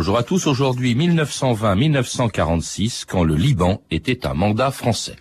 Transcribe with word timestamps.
Bonjour 0.00 0.16
à 0.16 0.22
tous. 0.22 0.46
Aujourd'hui 0.46 0.94
1920-1946, 0.94 3.04
quand 3.06 3.22
le 3.22 3.34
Liban 3.34 3.82
était 3.90 4.26
un 4.26 4.32
mandat 4.32 4.70
français. 4.70 5.16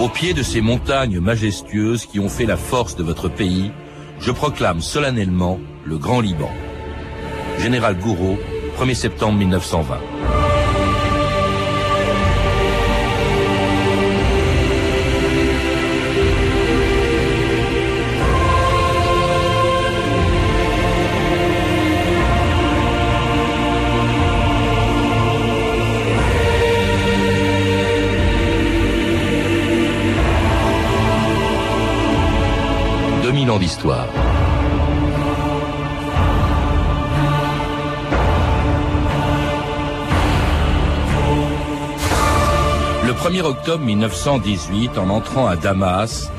Au 0.00 0.08
pied 0.08 0.34
de 0.34 0.42
ces 0.42 0.60
montagnes 0.60 1.20
majestueuses 1.20 2.06
qui 2.06 2.18
ont 2.18 2.28
fait 2.28 2.46
la 2.46 2.56
force 2.56 2.96
de 2.96 3.04
votre 3.04 3.28
pays, 3.28 3.70
je 4.18 4.32
proclame 4.32 4.80
solennellement 4.80 5.60
le 5.84 5.96
Grand 5.96 6.20
Liban. 6.20 6.50
Général 7.60 7.96
Gouraud, 7.96 8.40
1er 8.80 8.94
septembre 8.94 9.38
1920. 9.38 10.00
2000 33.54 33.56
ans 33.56 33.58
d'histoire. 33.58 34.06
Le 43.06 43.12
1er 43.12 43.42
octobre 43.42 43.84
1918, 43.84 44.98
en 44.98 45.10
entrant 45.10 45.46
à 45.46 45.56
Damas, 45.56 46.30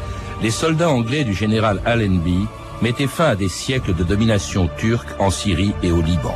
les 0.41 0.51
soldats 0.51 0.89
anglais 0.89 1.23
du 1.23 1.33
général 1.33 1.81
Allenby 1.85 2.47
mettaient 2.81 3.07
fin 3.07 3.25
à 3.25 3.35
des 3.35 3.49
siècles 3.49 3.93
de 3.93 4.03
domination 4.03 4.69
turque 4.77 5.09
en 5.19 5.29
Syrie 5.29 5.73
et 5.83 5.91
au 5.91 6.01
Liban. 6.01 6.35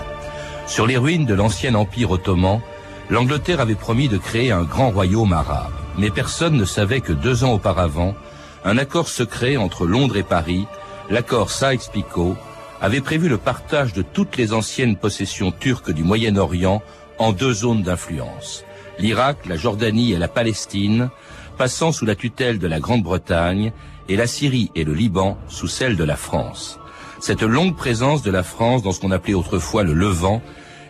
Sur 0.67 0.85
les 0.87 0.97
ruines 0.97 1.25
de 1.25 1.33
l'ancien 1.33 1.75
empire 1.75 2.11
ottoman, 2.11 2.61
l'Angleterre 3.09 3.59
avait 3.59 3.75
promis 3.75 4.07
de 4.07 4.17
créer 4.17 4.51
un 4.51 4.63
grand 4.63 4.91
royaume 4.91 5.33
arabe. 5.33 5.71
Mais 5.97 6.11
personne 6.11 6.55
ne 6.55 6.65
savait 6.65 7.01
que 7.01 7.11
deux 7.11 7.43
ans 7.43 7.53
auparavant, 7.53 8.15
un 8.63 8.77
accord 8.77 9.07
secret 9.07 9.57
entre 9.57 9.85
Londres 9.85 10.17
et 10.17 10.23
Paris, 10.23 10.67
l'accord 11.09 11.51
Sykes-Picot, 11.51 12.35
avait 12.81 13.01
prévu 13.01 13.29
le 13.29 13.37
partage 13.37 13.93
de 13.93 14.01
toutes 14.01 14.37
les 14.37 14.53
anciennes 14.53 14.95
possessions 14.95 15.51
turques 15.51 15.91
du 15.91 16.03
Moyen-Orient 16.03 16.81
en 17.17 17.31
deux 17.33 17.53
zones 17.53 17.83
d'influence 17.83 18.63
l'Irak, 18.99 19.45
la 19.47 19.55
Jordanie 19.55 20.11
et 20.11 20.17
la 20.17 20.27
Palestine, 20.27 21.09
passant 21.57 21.91
sous 21.91 22.05
la 22.05 22.15
tutelle 22.15 22.59
de 22.59 22.67
la 22.67 22.79
Grande-Bretagne, 22.79 23.71
et 24.07 24.15
la 24.15 24.27
Syrie 24.27 24.71
et 24.75 24.83
le 24.83 24.93
Liban 24.93 25.37
sous 25.47 25.67
celle 25.67 25.95
de 25.95 26.03
la 26.03 26.15
France. 26.15 26.79
Cette 27.19 27.43
longue 27.43 27.75
présence 27.75 28.23
de 28.23 28.31
la 28.31 28.43
France 28.43 28.81
dans 28.81 28.91
ce 28.91 28.99
qu'on 28.99 29.11
appelait 29.11 29.35
autrefois 29.35 29.83
le 29.83 29.93
Levant 29.93 30.41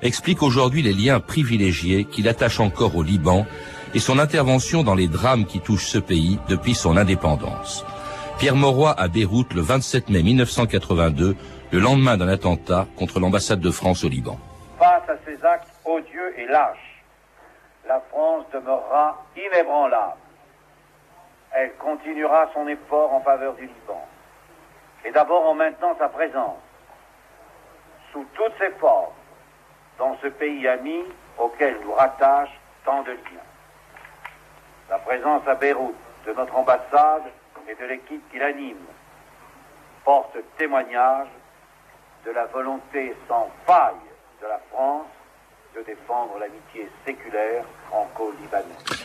explique 0.02 0.42
aujourd'hui 0.42 0.82
les 0.82 0.94
liens 0.94 1.20
privilégiés 1.20 2.06
qu'il 2.06 2.30
attache 2.30 2.62
encore 2.62 2.96
au 2.96 3.04
Liban 3.04 3.46
et 3.94 4.00
son 4.00 4.20
intervention 4.20 4.84
dans 4.84 4.96
les 4.96 5.08
drames 5.08 5.46
qui 5.46 5.60
touchent 5.60 5.88
ce 5.88 5.98
pays 5.98 6.40
depuis 6.48 6.76
son 6.76 6.98
indépendance. 6.98 7.86
Pierre 8.38 8.56
Mauroy 8.56 8.94
à 8.98 9.08
Beyrouth 9.08 9.54
le 9.54 9.62
27 9.62 10.10
mai 10.10 10.24
1982, 10.24 11.36
le 11.72 11.80
lendemain 11.80 12.18
d'un 12.18 12.28
attentat 12.28 12.88
contre 12.98 13.20
l'ambassade 13.20 13.60
de 13.60 13.72
France 13.72 14.04
au 14.04 14.10
Liban. 14.10 14.38
Face 14.78 15.10
à 15.10 15.16
ces 15.26 15.44
actes 15.46 15.72
odieux 15.86 16.40
et 16.40 16.46
lâches, 16.48 17.04
la 17.88 18.02
France 18.10 18.46
demeurera 18.54 19.26
inébranlable. 19.36 20.22
Elle 21.52 21.74
continuera 21.76 22.50
son 22.54 22.68
effort 22.68 23.14
en 23.14 23.22
faveur 23.22 23.56
du 23.56 23.64
Liban. 23.64 24.06
Et 25.06 25.12
d'abord 25.12 25.46
en 25.48 25.56
maintenant 25.56 25.96
sa 25.98 26.08
présence, 26.08 26.60
sous 28.14 28.26
toutes 28.36 28.54
ses 28.60 28.72
formes, 28.80 29.14
dans 29.98 30.16
ce 30.22 30.28
pays 30.28 30.68
ami 30.68 31.04
auquel 31.38 31.76
nous 31.84 31.94
rattache 31.94 32.50
tant 32.86 33.04
de 33.04 33.12
liens. 33.12 33.49
La 34.90 34.98
présence 34.98 35.48
à 35.48 35.54
Beyrouth 35.54 35.94
de 36.26 36.34
notre 36.34 36.56
ambassade 36.56 37.24
et 37.68 37.76
de 37.76 37.86
l'équipe 37.86 38.28
qui 38.32 38.40
l'anime 38.40 38.86
porte 40.04 40.36
témoignage 40.58 41.28
de 42.26 42.32
la 42.32 42.46
volonté 42.48 43.16
sans 43.28 43.50
faille 43.68 43.94
de 44.42 44.48
la 44.48 44.60
France 44.72 45.06
de 45.76 45.82
défendre 45.82 46.40
l'amitié 46.40 46.90
séculaire 47.06 47.66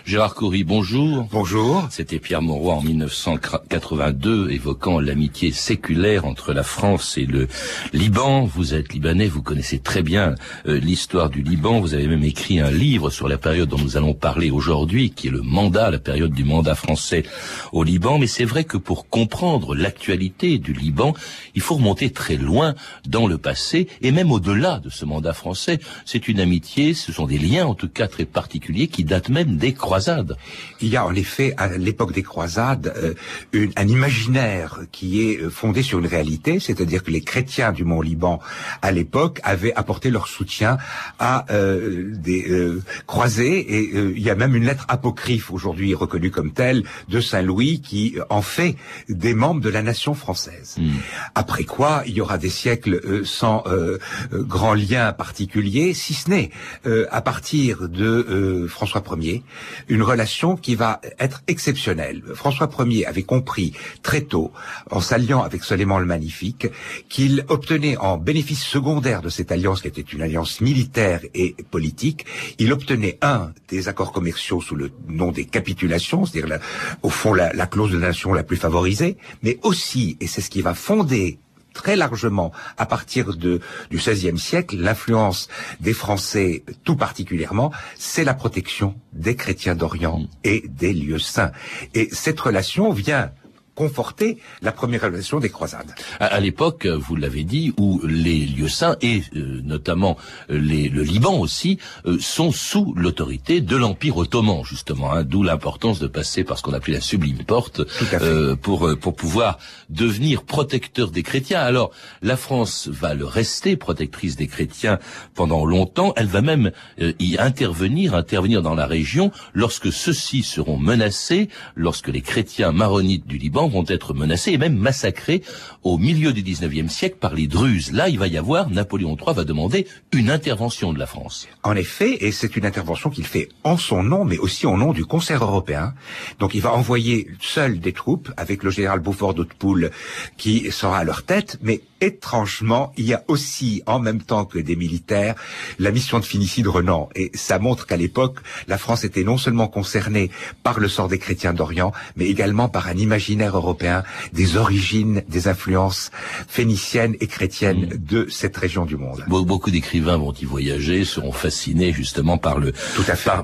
Gérard 0.04 0.34
Coury, 0.34 0.64
bonjour. 0.64 1.26
Bonjour. 1.32 1.86
C'était 1.90 2.18
Pierre 2.18 2.42
Mauroy 2.42 2.74
en 2.74 2.82
1982 2.82 4.50
évoquant 4.50 5.00
l'amitié 5.00 5.50
séculaire 5.50 6.26
entre 6.26 6.52
la 6.52 6.62
France 6.62 7.16
et 7.16 7.24
le 7.24 7.48
Liban. 7.94 8.44
Vous 8.44 8.74
êtes 8.74 8.92
libanais, 8.92 9.26
vous 9.26 9.42
connaissez 9.42 9.78
très 9.78 10.02
bien 10.02 10.34
euh, 10.66 10.78
l'histoire 10.78 11.30
du 11.30 11.42
Liban. 11.42 11.80
Vous 11.80 11.94
avez 11.94 12.06
même 12.06 12.22
écrit 12.22 12.60
un 12.60 12.70
livre 12.70 13.08
sur 13.08 13.28
la 13.28 13.38
période 13.38 13.70
dont 13.70 13.78
nous 13.78 13.96
allons 13.96 14.12
parler 14.12 14.50
aujourd'hui, 14.50 15.10
qui 15.10 15.28
est 15.28 15.30
le 15.30 15.40
mandat, 15.40 15.90
la 15.90 15.98
période 15.98 16.32
du 16.32 16.44
mandat 16.44 16.74
français 16.74 17.24
au 17.72 17.82
Liban. 17.82 18.18
Mais 18.18 18.26
c'est 18.26 18.44
vrai 18.44 18.64
que 18.64 18.76
pour 18.76 19.08
comprendre 19.08 19.74
l'actualité 19.74 20.58
du 20.58 20.74
Liban, 20.74 21.14
il 21.54 21.62
faut 21.62 21.76
remonter 21.76 22.10
très 22.10 22.36
loin 22.36 22.74
dans 23.08 23.26
le 23.26 23.38
passé 23.38 23.88
et 24.02 24.12
même 24.12 24.30
au-delà 24.30 24.80
de 24.80 24.90
ce 24.90 25.06
mandat 25.06 25.32
français. 25.32 25.80
C'est 26.04 26.28
une 26.28 26.40
amitié, 26.40 26.92
ce 26.92 27.10
sont 27.10 27.26
des 27.26 27.38
liens 27.38 27.66
en 27.66 27.74
tout 27.74 27.88
cas 27.88 28.06
très 28.06 28.26
particuliers 28.26 28.73
qui 28.88 29.04
datent 29.04 29.28
même 29.28 29.56
des 29.56 29.72
croisades. 29.72 30.36
Il 30.80 30.88
y 30.88 30.96
a 30.96 31.04
en 31.04 31.14
effet 31.14 31.54
à 31.56 31.68
l'époque 31.68 32.12
des 32.12 32.22
croisades 32.22 32.92
euh, 32.96 33.14
une, 33.52 33.72
un 33.76 33.88
imaginaire 33.88 34.80
qui 34.92 35.22
est 35.22 35.40
euh, 35.40 35.50
fondé 35.50 35.82
sur 35.82 35.98
une 35.98 36.06
réalité, 36.06 36.60
c'est-à-dire 36.60 37.02
que 37.02 37.10
les 37.10 37.22
chrétiens 37.22 37.72
du 37.72 37.84
Mont 37.84 38.02
Liban 38.02 38.40
à 38.82 38.92
l'époque 38.92 39.40
avaient 39.42 39.74
apporté 39.74 40.10
leur 40.10 40.28
soutien 40.28 40.78
à 41.18 41.46
euh, 41.50 42.12
des 42.14 42.50
euh, 42.50 42.82
croisés 43.06 43.58
et 43.76 43.96
euh, 43.96 44.12
il 44.16 44.22
y 44.22 44.30
a 44.30 44.34
même 44.34 44.54
une 44.54 44.64
lettre 44.64 44.84
apocryphe 44.88 45.50
aujourd'hui 45.50 45.94
reconnue 45.94 46.30
comme 46.30 46.52
telle 46.52 46.84
de 47.08 47.20
Saint 47.20 47.42
Louis 47.42 47.80
qui 47.80 48.16
en 48.30 48.42
fait 48.42 48.76
des 49.08 49.34
membres 49.34 49.60
de 49.60 49.68
la 49.70 49.82
nation 49.82 50.14
française. 50.14 50.76
Hmm. 50.78 50.90
Après 51.34 51.64
quoi, 51.64 52.02
il 52.06 52.14
y 52.14 52.20
aura 52.20 52.38
des 52.38 52.50
siècles 52.50 53.00
euh, 53.04 53.24
sans 53.24 53.62
euh, 53.66 53.98
euh, 54.32 54.42
grand 54.42 54.74
lien 54.74 55.12
particulier, 55.12 55.94
si 55.94 56.14
ce 56.14 56.30
n'est 56.30 56.50
euh, 56.86 57.06
à 57.10 57.20
partir 57.20 57.88
de 57.88 58.63
François 58.68 59.02
Ier, 59.20 59.42
une 59.88 60.02
relation 60.02 60.56
qui 60.56 60.74
va 60.74 61.00
être 61.18 61.42
exceptionnelle. 61.46 62.22
François 62.34 62.68
Ier 62.80 63.06
avait 63.06 63.22
compris 63.22 63.72
très 64.02 64.22
tôt, 64.22 64.52
en 64.90 65.00
s'alliant 65.00 65.42
avec 65.42 65.64
Soleiman 65.64 65.98
le 65.98 66.06
Magnifique, 66.06 66.68
qu'il 67.08 67.44
obtenait 67.48 67.96
en 67.96 68.16
bénéfice 68.18 68.62
secondaire 68.62 69.22
de 69.22 69.28
cette 69.28 69.52
alliance, 69.52 69.82
qui 69.82 69.88
était 69.88 70.00
une 70.00 70.22
alliance 70.22 70.60
militaire 70.60 71.20
et 71.34 71.54
politique, 71.70 72.26
il 72.58 72.72
obtenait 72.72 73.18
un 73.22 73.52
des 73.68 73.88
accords 73.88 74.12
commerciaux 74.12 74.60
sous 74.60 74.74
le 74.74 74.90
nom 75.08 75.32
des 75.32 75.44
capitulations, 75.44 76.24
c'est-à-dire 76.26 76.58
au 77.02 77.10
fond 77.10 77.34
la, 77.34 77.52
la 77.52 77.66
clause 77.66 77.92
de 77.92 77.98
nation 77.98 78.32
la 78.32 78.42
plus 78.42 78.56
favorisée, 78.56 79.16
mais 79.42 79.58
aussi, 79.62 80.16
et 80.20 80.26
c'est 80.26 80.40
ce 80.40 80.50
qui 80.50 80.62
va 80.62 80.74
fonder 80.74 81.38
très 81.74 81.96
largement 81.96 82.52
à 82.78 82.86
partir 82.86 83.36
de, 83.36 83.60
du 83.90 83.98
XVIe 83.98 84.38
siècle, 84.38 84.76
l'influence 84.78 85.48
des 85.80 85.92
Français 85.92 86.64
tout 86.84 86.96
particulièrement, 86.96 87.70
c'est 87.98 88.24
la 88.24 88.32
protection 88.32 88.94
des 89.12 89.36
chrétiens 89.36 89.74
d'Orient 89.74 90.22
et 90.44 90.64
des 90.66 90.94
lieux 90.94 91.18
saints. 91.18 91.52
Et 91.92 92.08
cette 92.12 92.40
relation 92.40 92.90
vient 92.92 93.30
conforter 93.74 94.38
la 94.62 94.72
première 94.72 95.02
relation 95.02 95.40
des 95.40 95.50
croisades. 95.50 95.94
À, 96.20 96.26
à 96.26 96.40
l'époque, 96.40 96.86
vous 96.86 97.16
l'avez 97.16 97.44
dit, 97.44 97.72
où 97.78 98.00
les 98.06 98.46
lieux 98.46 98.68
saints 98.68 98.96
et 99.02 99.22
euh, 99.36 99.60
notamment 99.64 100.16
euh, 100.50 100.58
les, 100.58 100.88
le 100.88 101.02
Liban 101.02 101.38
aussi 101.38 101.78
euh, 102.06 102.18
sont 102.20 102.52
sous 102.52 102.94
l'autorité 102.96 103.60
de 103.60 103.76
l'Empire 103.76 104.16
ottoman 104.16 104.64
justement, 104.64 105.12
hein, 105.12 105.24
d'où 105.24 105.42
l'importance 105.42 105.98
de 105.98 106.06
passer 106.06 106.44
par 106.44 106.58
ce 106.58 106.62
qu'on 106.62 106.72
appelait 106.72 106.94
la 106.94 107.00
sublime 107.00 107.44
porte 107.44 107.82
euh, 108.14 108.56
pour 108.56 108.86
euh, 108.86 108.96
pour 108.96 109.14
pouvoir 109.14 109.58
devenir 109.90 110.44
protecteur 110.44 111.10
des 111.10 111.22
chrétiens. 111.22 111.60
Alors 111.60 111.90
la 112.22 112.36
France 112.36 112.88
va 112.88 113.14
le 113.14 113.24
rester 113.24 113.76
protectrice 113.76 114.36
des 114.36 114.46
chrétiens 114.46 114.98
pendant 115.34 115.64
longtemps. 115.64 116.12
Elle 116.16 116.26
va 116.26 116.42
même 116.42 116.70
euh, 117.00 117.12
y 117.18 117.36
intervenir, 117.38 118.14
intervenir 118.14 118.62
dans 118.62 118.74
la 118.74 118.86
région 118.86 119.32
lorsque 119.52 119.92
ceux-ci 119.92 120.42
seront 120.42 120.78
menacés, 120.78 121.48
lorsque 121.74 122.08
les 122.08 122.22
chrétiens 122.22 122.72
maronites 122.72 123.26
du 123.26 123.38
Liban 123.38 123.63
vont 123.68 123.84
être 123.88 124.14
menacés 124.14 124.52
et 124.52 124.58
même 124.58 124.76
massacrés 124.76 125.42
au 125.82 125.98
milieu 125.98 126.32
du 126.32 126.42
19e 126.42 126.88
siècle 126.88 127.16
par 127.20 127.34
les 127.34 127.46
Druzes. 127.46 127.92
Là, 127.92 128.08
il 128.08 128.18
va 128.18 128.26
y 128.26 128.36
avoir, 128.36 128.70
Napoléon 128.70 129.16
III 129.16 129.34
va 129.34 129.44
demander 129.44 129.86
une 130.12 130.30
intervention 130.30 130.92
de 130.92 130.98
la 130.98 131.06
France. 131.06 131.48
En 131.62 131.76
effet, 131.76 132.18
et 132.20 132.32
c'est 132.32 132.56
une 132.56 132.66
intervention 132.66 133.10
qu'il 133.10 133.26
fait 133.26 133.48
en 133.64 133.76
son 133.76 134.02
nom, 134.02 134.24
mais 134.24 134.38
aussi 134.38 134.66
au 134.66 134.76
nom 134.76 134.92
du 134.92 135.04
concert 135.04 135.42
européen. 135.42 135.94
Donc 136.38 136.54
il 136.54 136.60
va 136.60 136.72
envoyer 136.72 137.28
seul 137.40 137.80
des 137.80 137.92
troupes, 137.92 138.30
avec 138.36 138.62
le 138.62 138.70
général 138.70 139.00
Beaufort 139.00 139.34
d'Hautpoul 139.34 139.90
qui 140.36 140.70
sera 140.70 140.98
à 140.98 141.04
leur 141.04 141.22
tête, 141.24 141.58
mais 141.62 141.80
étrangement, 142.04 142.92
il 142.96 143.06
y 143.06 143.14
a 143.14 143.24
aussi, 143.28 143.82
en 143.86 143.98
même 143.98 144.22
temps 144.22 144.44
que 144.44 144.58
des 144.58 144.76
militaires, 144.76 145.34
la 145.78 145.90
mission 145.90 146.18
de 146.18 146.24
Finici 146.24 146.62
de 146.62 146.68
Renan. 146.68 147.08
Et 147.14 147.30
ça 147.34 147.58
montre 147.58 147.86
qu'à 147.86 147.96
l'époque, 147.96 148.38
la 148.68 148.78
France 148.78 149.04
était 149.04 149.24
non 149.24 149.38
seulement 149.38 149.68
concernée 149.68 150.30
par 150.62 150.80
le 150.80 150.88
sort 150.88 151.08
des 151.08 151.18
chrétiens 151.18 151.54
d'Orient, 151.54 151.92
mais 152.16 152.26
également 152.26 152.68
par 152.68 152.88
un 152.88 152.96
imaginaire 152.96 153.56
européen 153.56 154.04
des 154.32 154.56
origines, 154.56 155.22
des 155.28 155.48
influences 155.48 156.10
phéniciennes 156.48 157.16
et 157.20 157.26
chrétiennes 157.26 157.86
mm. 157.86 157.98
de 157.98 158.26
cette 158.28 158.56
région 158.56 158.84
du 158.84 158.96
monde. 158.96 159.24
Beaucoup 159.28 159.70
d'écrivains 159.70 160.16
vont 160.16 160.32
y 160.32 160.44
voyager, 160.44 161.04
seront 161.04 161.32
fascinés 161.32 161.92
justement 161.92 162.38
par 162.38 162.58
le, 162.58 162.72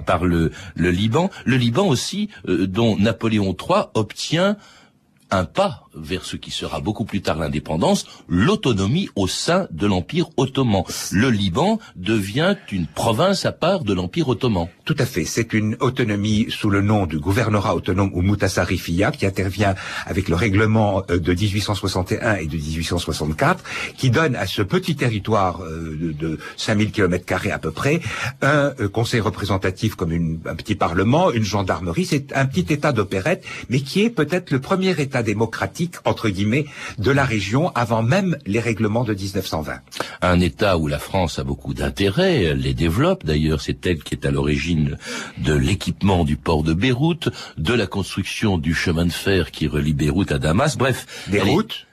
Par, 0.07 0.25
le, 0.25 0.53
le 0.75 0.91
Liban. 0.91 1.31
Le 1.45 1.57
Liban 1.57 1.87
aussi, 1.87 2.29
euh, 2.49 2.67
dont 2.67 2.97
Napoléon 2.97 3.57
III 3.59 3.85
obtient 3.95 4.57
un 5.31 5.45
pas 5.45 5.87
vers 5.95 6.25
ce 6.25 6.37
qui 6.37 6.51
sera 6.51 6.81
beaucoup 6.81 7.05
plus 7.05 7.23
tard 7.23 7.39
l'indépendance, 7.39 8.07
l'autonomie 8.29 9.09
au 9.17 9.27
sein 9.27 9.67
de 9.71 9.87
l'Empire 9.87 10.29
ottoman. 10.37 10.85
Le 11.11 11.31
Liban 11.31 11.79
devient 11.97 12.57
une 12.71 12.87
province 12.87 13.45
à 13.45 13.53
part 13.53 13.83
de 13.83 13.93
l'Empire 13.93 14.29
ottoman. 14.29 14.69
Tout 14.85 14.97
à 14.99 15.07
fait. 15.07 15.25
C'est 15.25 15.53
une 15.53 15.77
autonomie 15.81 16.47
sous 16.51 16.71
le 16.71 16.81
nom 16.81 17.07
du 17.07 17.19
gouvernorat 17.19 17.75
autonome 17.75 18.11
ou 18.15 18.23
Mutasarifia 18.23 19.11
qui 19.11 19.27
intervient 19.27 19.75
avec 20.07 20.29
le 20.29 20.35
règlement 20.35 21.03
euh, 21.11 21.19
de 21.19 21.33
1861 21.33 22.37
et 22.37 22.47
de 22.47 22.57
1864 22.57 23.65
qui 23.97 24.11
donne 24.11 24.37
à 24.37 24.47
ce 24.47 24.63
petit 24.63 24.97
territoire 24.97 25.63
euh, 25.63 26.15
de 26.19 26.39
5000 26.57 26.93
km 26.93 27.51
à 27.51 27.59
peu 27.59 27.71
près 27.71 28.01
un 28.43 28.73
euh, 28.81 28.89
conseil 28.89 29.21
représentatif 29.21 29.95
comme 29.95 30.41
un 30.47 30.55
petit 30.55 30.75
parlement, 30.75 31.31
une 31.31 31.45
gendarmerie. 31.45 32.05
C'est 32.05 32.33
un 32.35 32.47
petit 32.47 32.73
état 32.73 32.93
d'opérette 32.93 33.45
mais 33.69 33.81
qui 33.81 34.03
est 34.03 34.11
peut-être 34.11 34.51
le 34.51 34.61
premier 34.61 34.91
état 35.01 35.23
démocratique 35.23 35.80
entre 36.05 36.29
guillemets, 36.29 36.67
de 36.99 37.11
la 37.11 37.25
région 37.25 37.71
avant 37.75 38.03
même 38.03 38.37
les 38.47 38.61
règlements 38.61 39.05
de 39.05 39.15
1920. 39.15 39.81
Un 40.23 40.41
État 40.41 40.77
où 40.79 40.87
la 40.87 40.99
France 40.99 41.39
a 41.39 41.45
beaucoup 41.45 41.75
d'intérêt, 41.75 42.55
les 42.55 42.75
développe 42.75 43.25
d'ailleurs, 43.25 43.61
c'est 43.61 43.87
elle 43.87 44.03
qui 44.03 44.15
est 44.15 44.27
à 44.27 44.31
l'origine 44.31 44.99
de 45.39 45.55
l'équipement 45.55 46.25
du 46.25 46.37
port 46.37 46.63
de 46.63 46.75
Beyrouth, 46.75 47.29
de 47.57 47.75
la 47.75 47.87
construction 47.87 48.59
du 48.59 48.75
chemin 48.75 49.07
de 49.07 49.13
fer 49.13 49.51
qui 49.51 49.67
relie 49.67 49.95
Beyrouth 49.95 50.33
à 50.33 50.39
Damas, 50.39 50.77
bref. 50.77 51.07
Des 51.29 51.41
routes 51.41 51.87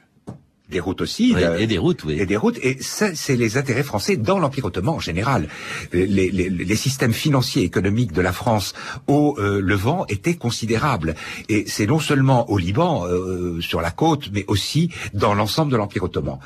des 0.69 0.79
routes 0.79 1.01
aussi. 1.01 1.35
et 1.59 1.67
des 1.67 1.77
routes, 1.77 2.03
oui. 2.03 2.17
Et 2.19 2.25
des 2.25 2.37
routes. 2.37 2.57
Et 2.61 2.77
ça, 2.81 3.15
c'est 3.15 3.35
les 3.35 3.57
intérêts 3.57 3.83
français 3.83 4.17
dans 4.17 4.39
l'Empire 4.39 4.65
ottoman 4.65 4.95
en 4.95 4.99
général. 4.99 5.47
Les, 5.93 6.05
les, 6.07 6.31
les, 6.31 6.75
systèmes 6.75 7.13
financiers 7.13 7.63
et 7.63 7.65
économiques 7.65 8.11
de 8.11 8.21
la 8.21 8.33
France 8.33 8.73
au 9.07 9.35
euh, 9.39 9.61
Levant 9.61 10.05
étaient 10.07 10.35
considérables. 10.35 11.15
Et 11.49 11.65
c'est 11.67 11.87
non 11.87 11.99
seulement 11.99 12.49
au 12.49 12.57
Liban, 12.57 13.05
euh, 13.05 13.61
sur 13.61 13.81
la 13.81 13.91
côte, 13.91 14.29
mais 14.33 14.45
aussi 14.47 14.91
dans 15.13 15.33
l'ensemble 15.33 15.71
de 15.71 15.77
l'Empire 15.77 16.03
ottoman 16.03 16.39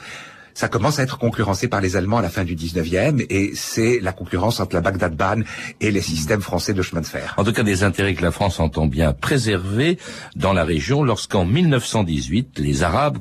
ça 0.53 0.67
commence 0.67 0.99
à 0.99 1.03
être 1.03 1.17
concurrencé 1.17 1.67
par 1.67 1.81
les 1.81 1.95
Allemands 1.95 2.17
à 2.17 2.21
la 2.21 2.29
fin 2.29 2.43
du 2.43 2.55
19e 2.55 3.25
et 3.29 3.51
c'est 3.55 3.99
la 3.99 4.11
concurrence 4.11 4.59
entre 4.59 4.75
la 4.75 4.81
Bagdad-Bahn 4.81 5.43
et 5.79 5.91
les 5.91 6.01
systèmes 6.01 6.41
français 6.41 6.73
de 6.73 6.81
chemin 6.81 7.01
de 7.01 7.05
fer. 7.05 7.33
En 7.37 7.43
tout 7.43 7.53
cas, 7.53 7.63
des 7.63 7.83
intérêts 7.83 8.15
que 8.15 8.21
la 8.21 8.31
France 8.31 8.59
entend 8.59 8.87
bien 8.87 9.13
préserver 9.13 9.97
dans 10.35 10.53
la 10.53 10.63
région 10.63 11.03
lorsqu'en 11.03 11.45
1918, 11.45 12.59
les 12.59 12.83
Arabes, 12.83 13.17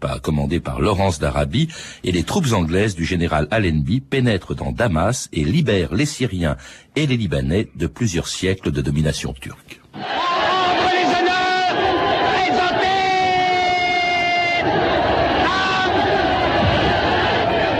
par, 0.00 0.20
commandés 0.20 0.60
par 0.60 0.80
Laurence 0.80 1.18
d'Arabie 1.18 1.68
et 2.02 2.12
les 2.12 2.22
troupes 2.22 2.52
anglaises 2.52 2.94
du 2.94 3.04
général 3.04 3.48
Allenby 3.50 4.00
pénètrent 4.00 4.54
dans 4.54 4.72
Damas 4.72 5.28
et 5.32 5.44
libèrent 5.44 5.94
les 5.94 6.06
Syriens 6.06 6.56
et 6.96 7.06
les 7.06 7.16
Libanais 7.16 7.68
de 7.74 7.86
plusieurs 7.86 8.28
siècles 8.28 8.70
de 8.70 8.80
domination 8.80 9.32
turque. 9.32 9.80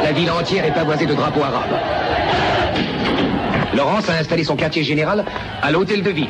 La 0.03 0.04
ville 0.15 0.31
entière 0.31 0.65
est 0.65 0.73
pavoisée 0.73 1.07
de 1.07 1.15
drapeaux 1.15 1.43
arabes. 1.43 1.79
Laurence 3.75 4.09
a 4.09 4.15
installé 4.15 4.45
son 4.45 4.57
quartier 4.57 4.85
général 4.85 5.25
à 5.61 5.71
l'hôtel 5.71 6.03
de 6.03 6.11
ville. 6.11 6.29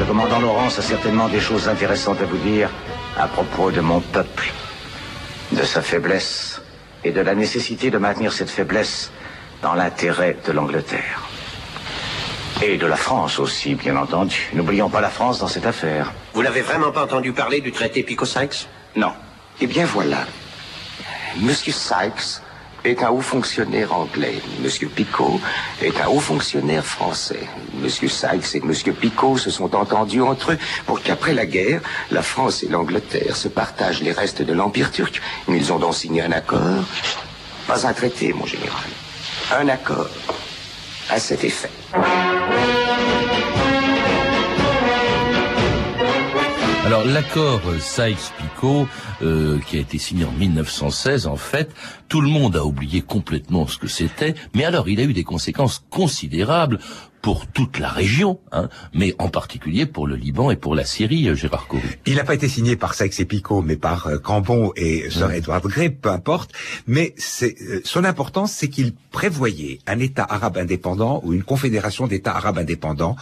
Le 0.00 0.04
commandant 0.06 0.40
Laurence 0.40 0.78
a 0.78 0.82
certainement 0.82 1.28
des 1.28 1.40
choses 1.40 1.68
intéressantes 1.68 2.20
à 2.22 2.24
vous 2.24 2.38
dire 2.38 2.70
à 3.18 3.26
propos 3.28 3.70
de 3.70 3.80
mon 3.80 4.00
peuple, 4.00 4.50
de 5.52 5.62
sa 5.62 5.82
faiblesse 5.82 6.62
et 7.04 7.10
de 7.10 7.20
la 7.20 7.34
nécessité 7.34 7.90
de 7.90 7.98
maintenir 7.98 8.32
cette 8.32 8.50
faiblesse 8.50 9.12
dans 9.62 9.74
l'intérêt 9.74 10.36
de 10.46 10.52
l'Angleterre. 10.52 11.28
Et 12.62 12.76
de 12.76 12.86
la 12.86 12.96
France 12.96 13.38
aussi, 13.38 13.74
bien 13.74 13.96
entendu. 13.96 14.50
N'oublions 14.54 14.88
pas 14.88 15.00
la 15.00 15.10
France 15.10 15.38
dans 15.38 15.46
cette 15.48 15.66
affaire. 15.66 16.12
Vous 16.32 16.42
n'avez 16.42 16.62
vraiment 16.62 16.90
pas 16.90 17.04
entendu 17.04 17.32
parler 17.32 17.60
du 17.60 17.70
traité 17.70 18.02
Pico-Sykes 18.02 18.66
Non. 18.96 19.12
Eh 19.60 19.66
bien 19.66 19.84
voilà. 19.86 20.26
Monsieur 21.40 21.72
Sykes 21.72 22.42
est 22.84 23.02
un 23.02 23.10
haut 23.10 23.20
fonctionnaire 23.20 23.92
anglais. 23.92 24.40
Monsieur 24.62 24.88
Picot 24.88 25.40
est 25.82 26.00
un 26.00 26.06
haut 26.08 26.20
fonctionnaire 26.20 26.84
français. 26.84 27.40
Monsieur 27.74 28.08
Sykes 28.08 28.54
et 28.54 28.60
Monsieur 28.60 28.92
Picot 28.92 29.36
se 29.36 29.50
sont 29.50 29.74
entendus 29.74 30.22
entre 30.22 30.52
eux 30.52 30.58
pour 30.86 31.02
qu'après 31.02 31.34
la 31.34 31.44
guerre, 31.44 31.80
la 32.12 32.22
France 32.22 32.62
et 32.62 32.68
l'Angleterre 32.68 33.34
se 33.36 33.48
partagent 33.48 34.02
les 34.02 34.12
restes 34.12 34.42
de 34.42 34.52
l'Empire 34.52 34.92
turc. 34.92 35.20
Ils 35.48 35.72
ont 35.72 35.78
donc 35.78 35.94
signé 35.94 36.22
un 36.22 36.32
accord. 36.32 36.84
Pas 37.66 37.86
un 37.86 37.92
traité, 37.92 38.32
mon 38.32 38.46
général. 38.46 38.88
Un 39.60 39.68
accord 39.68 40.08
à 41.10 41.18
cet 41.18 41.42
effet. 41.42 41.70
Alors 46.88 47.04
l'accord 47.04 47.60
Sykes-Picot, 47.78 48.88
euh, 49.20 49.58
qui 49.58 49.76
a 49.76 49.80
été 49.80 49.98
signé 49.98 50.24
en 50.24 50.32
1916, 50.32 51.26
en 51.26 51.36
fait, 51.36 51.70
tout 52.08 52.22
le 52.22 52.30
monde 52.30 52.56
a 52.56 52.64
oublié 52.64 53.02
complètement 53.02 53.66
ce 53.66 53.76
que 53.76 53.88
c'était, 53.88 54.34
mais 54.54 54.64
alors 54.64 54.88
il 54.88 54.98
a 54.98 55.02
eu 55.02 55.12
des 55.12 55.22
conséquences 55.22 55.84
considérables 55.90 56.78
pour 57.22 57.46
toute 57.46 57.78
la 57.78 57.88
région, 57.88 58.40
hein, 58.52 58.68
mais 58.94 59.14
en 59.18 59.28
particulier 59.28 59.86
pour 59.86 60.06
le 60.06 60.16
Liban 60.16 60.50
et 60.50 60.56
pour 60.56 60.74
la 60.74 60.84
Syrie, 60.84 61.28
euh, 61.28 61.34
Gérard 61.34 61.66
Corru. 61.66 61.98
Il 62.06 62.16
n'a 62.16 62.24
pas 62.24 62.34
été 62.34 62.48
signé 62.48 62.76
par 62.76 62.94
Sykes 62.94 63.20
et 63.20 63.24
Picot, 63.24 63.62
mais 63.62 63.76
par 63.76 64.06
euh, 64.06 64.18
Cambon 64.18 64.72
et 64.76 65.10
Sir 65.10 65.30
Edward 65.30 65.66
Grey, 65.66 65.90
peu 65.90 66.10
importe. 66.10 66.52
Mais 66.86 67.14
euh, 67.42 67.80
son 67.84 68.04
importance, 68.04 68.52
c'est 68.52 68.68
qu'il 68.68 68.94
prévoyait 69.10 69.80
un 69.86 69.98
État 69.98 70.26
arabe 70.28 70.58
indépendant 70.58 71.20
ou 71.24 71.32
une 71.32 71.42
confédération 71.42 72.06
d'États 72.06 72.36
arabes 72.36 72.58
indépendants 72.58 73.16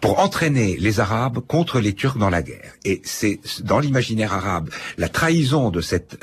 pour 0.00 0.18
entraîner 0.18 0.76
les 0.78 1.00
Arabes 1.00 1.38
contre 1.46 1.80
les 1.80 1.94
Turcs 1.94 2.18
dans 2.18 2.30
la 2.30 2.42
guerre. 2.42 2.72
Et 2.84 3.00
c'est 3.04 3.40
dans 3.62 3.78
l'imaginaire 3.78 4.32
arabe 4.32 4.70
la 4.96 5.08
trahison 5.08 5.70
de 5.70 5.80
cette 5.80 6.18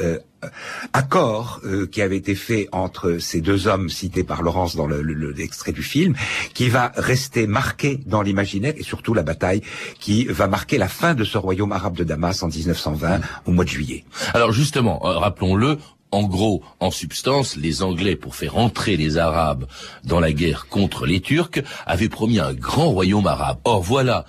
accord 0.93 1.61
euh, 1.65 1.87
qui 1.87 2.01
avait 2.01 2.17
été 2.17 2.35
fait 2.35 2.67
entre 2.71 3.17
ces 3.19 3.41
deux 3.41 3.67
hommes 3.67 3.89
cités 3.89 4.23
par 4.23 4.41
Laurence 4.41 4.75
dans 4.75 4.87
l'extrait 4.87 5.71
le, 5.71 5.77
du 5.77 5.83
film, 5.83 6.15
qui 6.53 6.69
va 6.69 6.91
rester 6.95 7.47
marqué 7.47 7.99
dans 8.05 8.21
l'imaginaire 8.21 8.73
et 8.77 8.83
surtout 8.83 9.13
la 9.13 9.23
bataille 9.23 9.61
qui 9.99 10.25
va 10.25 10.47
marquer 10.47 10.77
la 10.77 10.87
fin 10.87 11.13
de 11.13 11.23
ce 11.23 11.37
royaume 11.37 11.71
arabe 11.71 11.95
de 11.95 12.03
Damas 12.03 12.43
en 12.43 12.47
1920 12.47 13.21
au 13.45 13.51
mois 13.51 13.63
de 13.65 13.69
juillet. 13.69 14.05
Alors 14.33 14.51
justement, 14.51 15.05
euh, 15.05 15.17
rappelons-le, 15.17 15.77
en 16.11 16.23
gros, 16.23 16.63
en 16.79 16.91
substance, 16.91 17.57
les 17.57 17.83
Anglais, 17.83 18.15
pour 18.15 18.35
faire 18.35 18.57
entrer 18.57 18.95
les 18.95 19.17
Arabes 19.17 19.65
dans 20.05 20.21
la 20.21 20.31
guerre 20.31 20.67
contre 20.69 21.05
les 21.05 21.19
Turcs, 21.19 21.61
avaient 21.85 22.09
promis 22.09 22.39
un 22.39 22.53
grand 22.53 22.89
royaume 22.89 23.27
arabe. 23.27 23.57
Or 23.65 23.81
voilà 23.81 24.25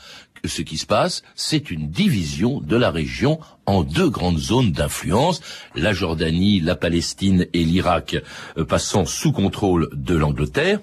ce 0.47 0.63
qui 0.63 0.79
se 0.79 0.87
passe, 0.87 1.23
c'est 1.35 1.71
une 1.71 1.89
division 1.89 2.61
de 2.61 2.77
la 2.77 2.91
région 2.91 3.39
en 3.67 3.83
deux 3.83 4.09
grandes 4.09 4.39
zones 4.39 4.73
d'influence, 4.73 5.41
la 5.75 5.93
Jordanie, 5.93 6.61
la 6.61 6.77
Palestine 6.77 7.47
et 7.53 7.65
l'Irak 7.65 8.17
euh, 8.57 8.65
passant 8.65 9.05
sous 9.05 9.33
contrôle 9.33 9.89
de 9.93 10.15
l'Angleterre, 10.15 10.81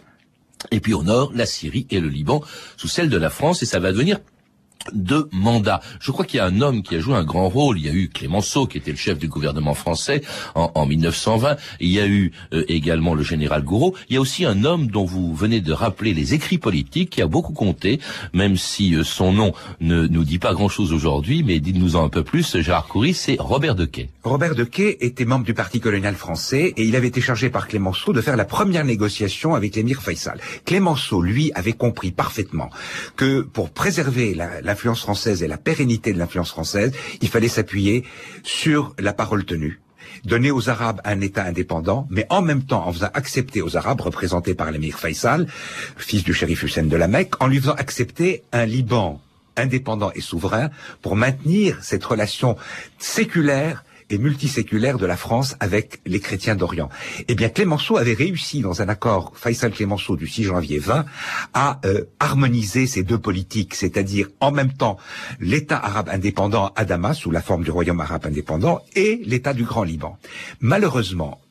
et 0.72 0.80
puis 0.80 0.94
au 0.94 1.04
nord, 1.04 1.32
la 1.34 1.46
Syrie 1.46 1.88
et 1.90 2.00
le 2.00 2.08
Liban 2.08 2.42
sous 2.78 2.88
celle 2.88 3.10
de 3.10 3.18
la 3.18 3.30
France, 3.30 3.64
et 3.64 3.66
ça 3.66 3.80
va 3.80 3.92
devenir 3.92 4.20
de 4.92 5.30
mandat. 5.32 5.82
Je 6.00 6.12
crois 6.12 6.26
qu'il 6.26 6.38
y 6.38 6.42
a 6.42 6.46
un 6.46 6.62
homme 6.62 6.84
qui 6.84 6.96
a 6.96 7.00
joué 7.00 7.16
un 7.16 7.24
grand 7.24 7.50
rôle. 7.50 7.80
Il 7.80 7.86
y 7.86 7.90
a 7.90 7.94
eu 7.94 8.10
Clémenceau, 8.10 8.68
qui 8.68 8.78
était 8.78 8.92
le 8.92 8.98
chef 8.98 9.18
du 9.18 9.28
gouvernement 9.28 9.74
français 9.74 10.22
en, 10.56 10.72
en 10.76 10.86
1920. 10.86 11.58
Il 11.80 11.90
y 11.90 12.00
a 12.00 12.08
eu 12.08 12.32
euh, 12.54 12.64
également 12.68 13.14
le 13.14 13.24
général 13.24 13.64
Gouraud. 13.64 13.96
Il 14.10 14.16
y 14.16 14.18
a 14.18 14.22
aussi 14.22 14.46
un 14.46 14.64
homme 14.64 14.88
dont 14.88 15.06
vous 15.06 15.34
venez 15.34 15.62
de 15.62 15.72
rappeler 15.72 16.14
les 16.14 16.34
écrits 16.34 16.58
politiques, 16.58 17.10
qui 17.12 17.22
a 17.22 17.28
beaucoup 17.28 17.54
compté, 17.54 18.00
même 18.34 18.58
si 18.58 18.96
euh, 18.96 19.04
son 19.04 19.32
nom 19.34 19.54
ne 19.80 20.08
nous 20.08 20.24
dit 20.24 20.40
pas 20.40 20.54
grand-chose 20.54 20.94
aujourd'hui, 20.94 21.44
mais 21.44 21.60
dites-nous-en 21.60 22.04
un 22.04 22.10
peu 22.10 22.24
plus, 22.24 22.58
Gérard 22.58 22.88
Coury, 22.88 23.14
c'est 23.14 23.38
Robert 23.40 23.76
Dequet. 23.76 24.10
Robert 24.24 24.56
Dequet 24.56 24.98
était 25.02 25.26
membre 25.26 25.46
du 25.46 25.54
Parti 25.54 25.80
colonial 25.80 26.16
français 26.16 26.74
et 26.76 26.84
il 26.84 26.96
avait 26.96 27.08
été 27.08 27.22
chargé 27.22 27.50
par 27.50 27.68
Clémenceau 27.68 28.14
de 28.14 28.22
faire 28.22 28.36
la 28.36 28.46
première 28.46 28.86
négociation 28.86 29.56
avec 29.56 29.76
l'émir 29.76 30.02
Faisal. 30.02 30.40
Clémenceau, 30.66 31.22
lui, 31.22 31.52
avait 31.56 31.74
compris 31.74 32.12
parfaitement 32.12 32.70
que 33.16 33.42
pour 33.42 33.70
préserver 33.70 34.34
la 34.34 34.73
l'influence 34.74 35.02
française 35.02 35.44
et 35.44 35.48
la 35.48 35.58
pérennité 35.58 36.14
de 36.14 36.18
l'influence 36.18 36.50
française, 36.50 36.92
il 37.22 37.30
fallait 37.30 37.48
s'appuyer 37.48 38.04
sur 38.42 38.96
la 38.98 39.14
parole 39.14 39.46
tenue 39.46 39.80
donner 40.26 40.52
aux 40.52 40.70
Arabes 40.70 41.02
un 41.06 41.22
État 41.22 41.44
indépendant, 41.44 42.08
mais 42.10 42.26
en 42.30 42.42
même 42.42 42.64
temps 42.64 42.88
en 42.88 42.94
faisant 42.94 43.10
accepter 43.14 43.62
aux 43.62 43.76
Arabes, 43.78 44.02
représentés 44.02 44.54
par 44.54 44.72
l'émir 44.72 45.00
Faisal, 45.00 45.48
fils 45.98 46.24
du 46.24 46.34
shérif 46.34 46.64
Hussein 46.64 46.84
de 46.84 46.96
la 46.96 47.08
Mecque, 47.08 47.42
en 47.42 47.48
lui 47.48 47.60
faisant 47.60 47.74
accepter 47.74 48.44
un 48.52 48.66
Liban 48.66 49.22
indépendant 49.58 50.12
et 50.16 50.22
souverain 50.22 50.70
pour 51.02 51.16
maintenir 51.16 51.78
cette 51.82 52.06
relation 52.06 52.56
séculaire 53.00 53.84
et 54.14 54.18
de 54.18 55.06
la 55.06 55.18
France 55.18 55.56
avec 55.60 56.00
les 56.06 56.20
chrétiens 56.20 56.56
d'Orient. 56.56 56.90
Eh 57.28 57.36
bien, 57.36 57.50
Clémenceau 57.50 57.98
avait 57.98 58.14
réussi 58.14 58.62
dans 58.62 58.82
un 58.82 58.90
accord 58.90 59.34
Faisal-Clémenceau 59.36 60.16
du 60.16 60.28
6 60.28 60.44
janvier 60.44 60.80
20 60.80 61.06
à 61.54 61.80
euh, 61.86 62.06
harmoniser 62.20 62.88
ces 62.88 63.04
deux 63.04 63.18
politiques, 63.18 63.76
c'est-à-dire 63.76 64.30
en 64.40 64.52
même 64.52 64.74
temps 64.74 64.98
l'État 65.40 65.78
arabe 65.78 66.10
indépendant 66.10 66.72
à 66.76 66.86
Damas 66.86 67.18
sous 67.18 67.32
la 67.32 67.42
forme 67.42 67.64
du 67.64 67.72
royaume 67.72 68.02
arabe 68.02 68.26
indépendant 68.26 68.82
et 68.96 69.22
l'État 69.26 69.54
du 69.54 69.64
Grand 69.64 69.84
Liban. 69.84 70.18
Malheureusement, 70.60 71.42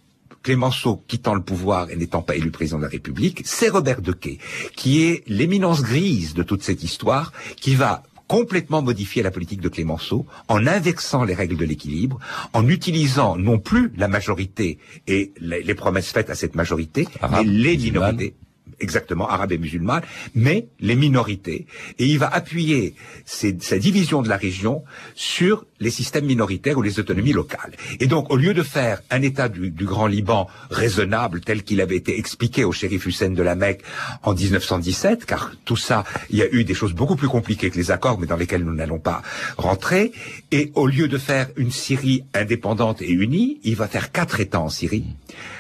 Clémenceau 0.43 1.03
quittant 1.07 1.35
le 1.35 1.43
pouvoir 1.43 1.91
et 1.91 1.97
n'étant 1.97 2.23
pas 2.23 2.35
élu 2.35 2.51
président 2.51 2.79
de 2.79 2.85
la 2.85 2.89
République, 2.89 3.43
c'est 3.45 3.69
Robert 3.69 4.03
Dequet, 4.03 4.39
qui 4.77 5.05
est 5.05 5.23
l'éminence 5.27 5.83
grise 5.83 6.35
de 6.35 6.43
toute 6.43 6.63
cette 6.63 6.83
histoire, 6.83 7.33
qui 7.57 7.75
va 7.75 8.03
complètement 8.33 8.81
modifier 8.81 9.23
la 9.23 9.31
politique 9.31 9.61
de 9.61 9.69
Clémenceau 9.69 10.25
en 10.49 10.67
inversant 10.67 11.23
les 11.23 11.35
règles 11.35 11.59
de 11.59 11.67
l'équilibre, 11.67 12.19
en 12.55 12.67
utilisant 12.67 13.37
non 13.37 13.59
plus 13.59 13.93
la 13.95 14.09
majorité 14.09 14.79
et 15.07 15.35
les, 15.39 15.75
promesses 15.75 16.11
faites 16.11 16.31
à 16.31 16.35
cette 16.35 16.55
majorité, 16.55 17.07
mais 17.31 17.45
les 17.45 17.77
minorités 17.77 18.35
exactement, 18.81 19.29
arabes 19.29 19.53
et 19.53 19.59
musulmanes, 19.59 20.03
mais 20.35 20.69
les 20.81 20.97
minorités. 20.97 21.67
Et 21.99 22.07
il 22.07 22.19
va 22.19 22.29
appuyer 22.29 22.95
sa 23.25 23.79
division 23.79 24.23
de 24.23 24.29
la 24.29 24.37
région 24.37 24.85
sur 25.15 25.65
les 25.81 25.91
systèmes 25.91 26.27
minoritaires 26.27 26.79
ou 26.79 26.83
les 26.83 26.99
autonomies 27.01 27.33
locales. 27.33 27.73
Et 28.01 28.07
donc, 28.07 28.31
au 28.31 28.37
lieu 28.37 28.55
de 28.55 28.63
faire 28.63 29.03
un 29.11 29.23
État 29.23 29.49
du, 29.49 29.71
Grand 29.71 30.07
Liban 30.07 30.49
raisonnable 30.71 31.41
tel 31.41 31.65
qu'il 31.65 31.81
avait 31.81 31.97
été 31.97 32.19
expliqué 32.19 32.65
au 32.65 32.73
shérif 32.73 33.07
Hussein 33.07 33.31
de 33.31 33.43
la 33.43 33.57
Mecque 33.57 33.83
en 34.23 34.35
1917, 34.35 35.27
car 35.27 35.53
tout 35.65 35.77
ça, 35.77 36.05
il 36.31 36.39
y 36.39 36.43
a 36.43 36.53
eu 36.53 36.65
des 36.65 36.75
choses 36.75 36.93
beaucoup 36.93 37.17
plus 37.17 37.29
compliquées 37.29 37.71
que 37.71 37.77
les 37.77 37.91
accords, 37.91 38.19
mais 38.19 38.27
dans 38.27 38.37
lesquelles 38.37 38.65
nous 38.65 38.75
n'allons 38.75 39.01
pas 39.01 39.23
rentrer, 39.59 40.13
et 40.53 40.71
au 40.75 40.87
lieu 40.87 41.09
de 41.09 41.19
faire 41.19 41.49
une 41.57 41.73
Syrie 41.73 42.25
indépendante 42.33 43.03
et 43.03 43.11
unie, 43.11 43.59
il 43.65 43.75
va 43.75 43.89
faire 43.89 44.13
quatre 44.13 44.41
États 44.41 44.61
en 44.61 44.69
Syrie 44.69 45.05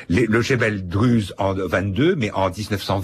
le 0.08 0.40
Jebel 0.42 0.86
Druze 0.88 1.34
en 1.38 1.54
22, 1.54 2.16
mais 2.16 2.30
en 2.32 2.50
1920, 2.50 3.01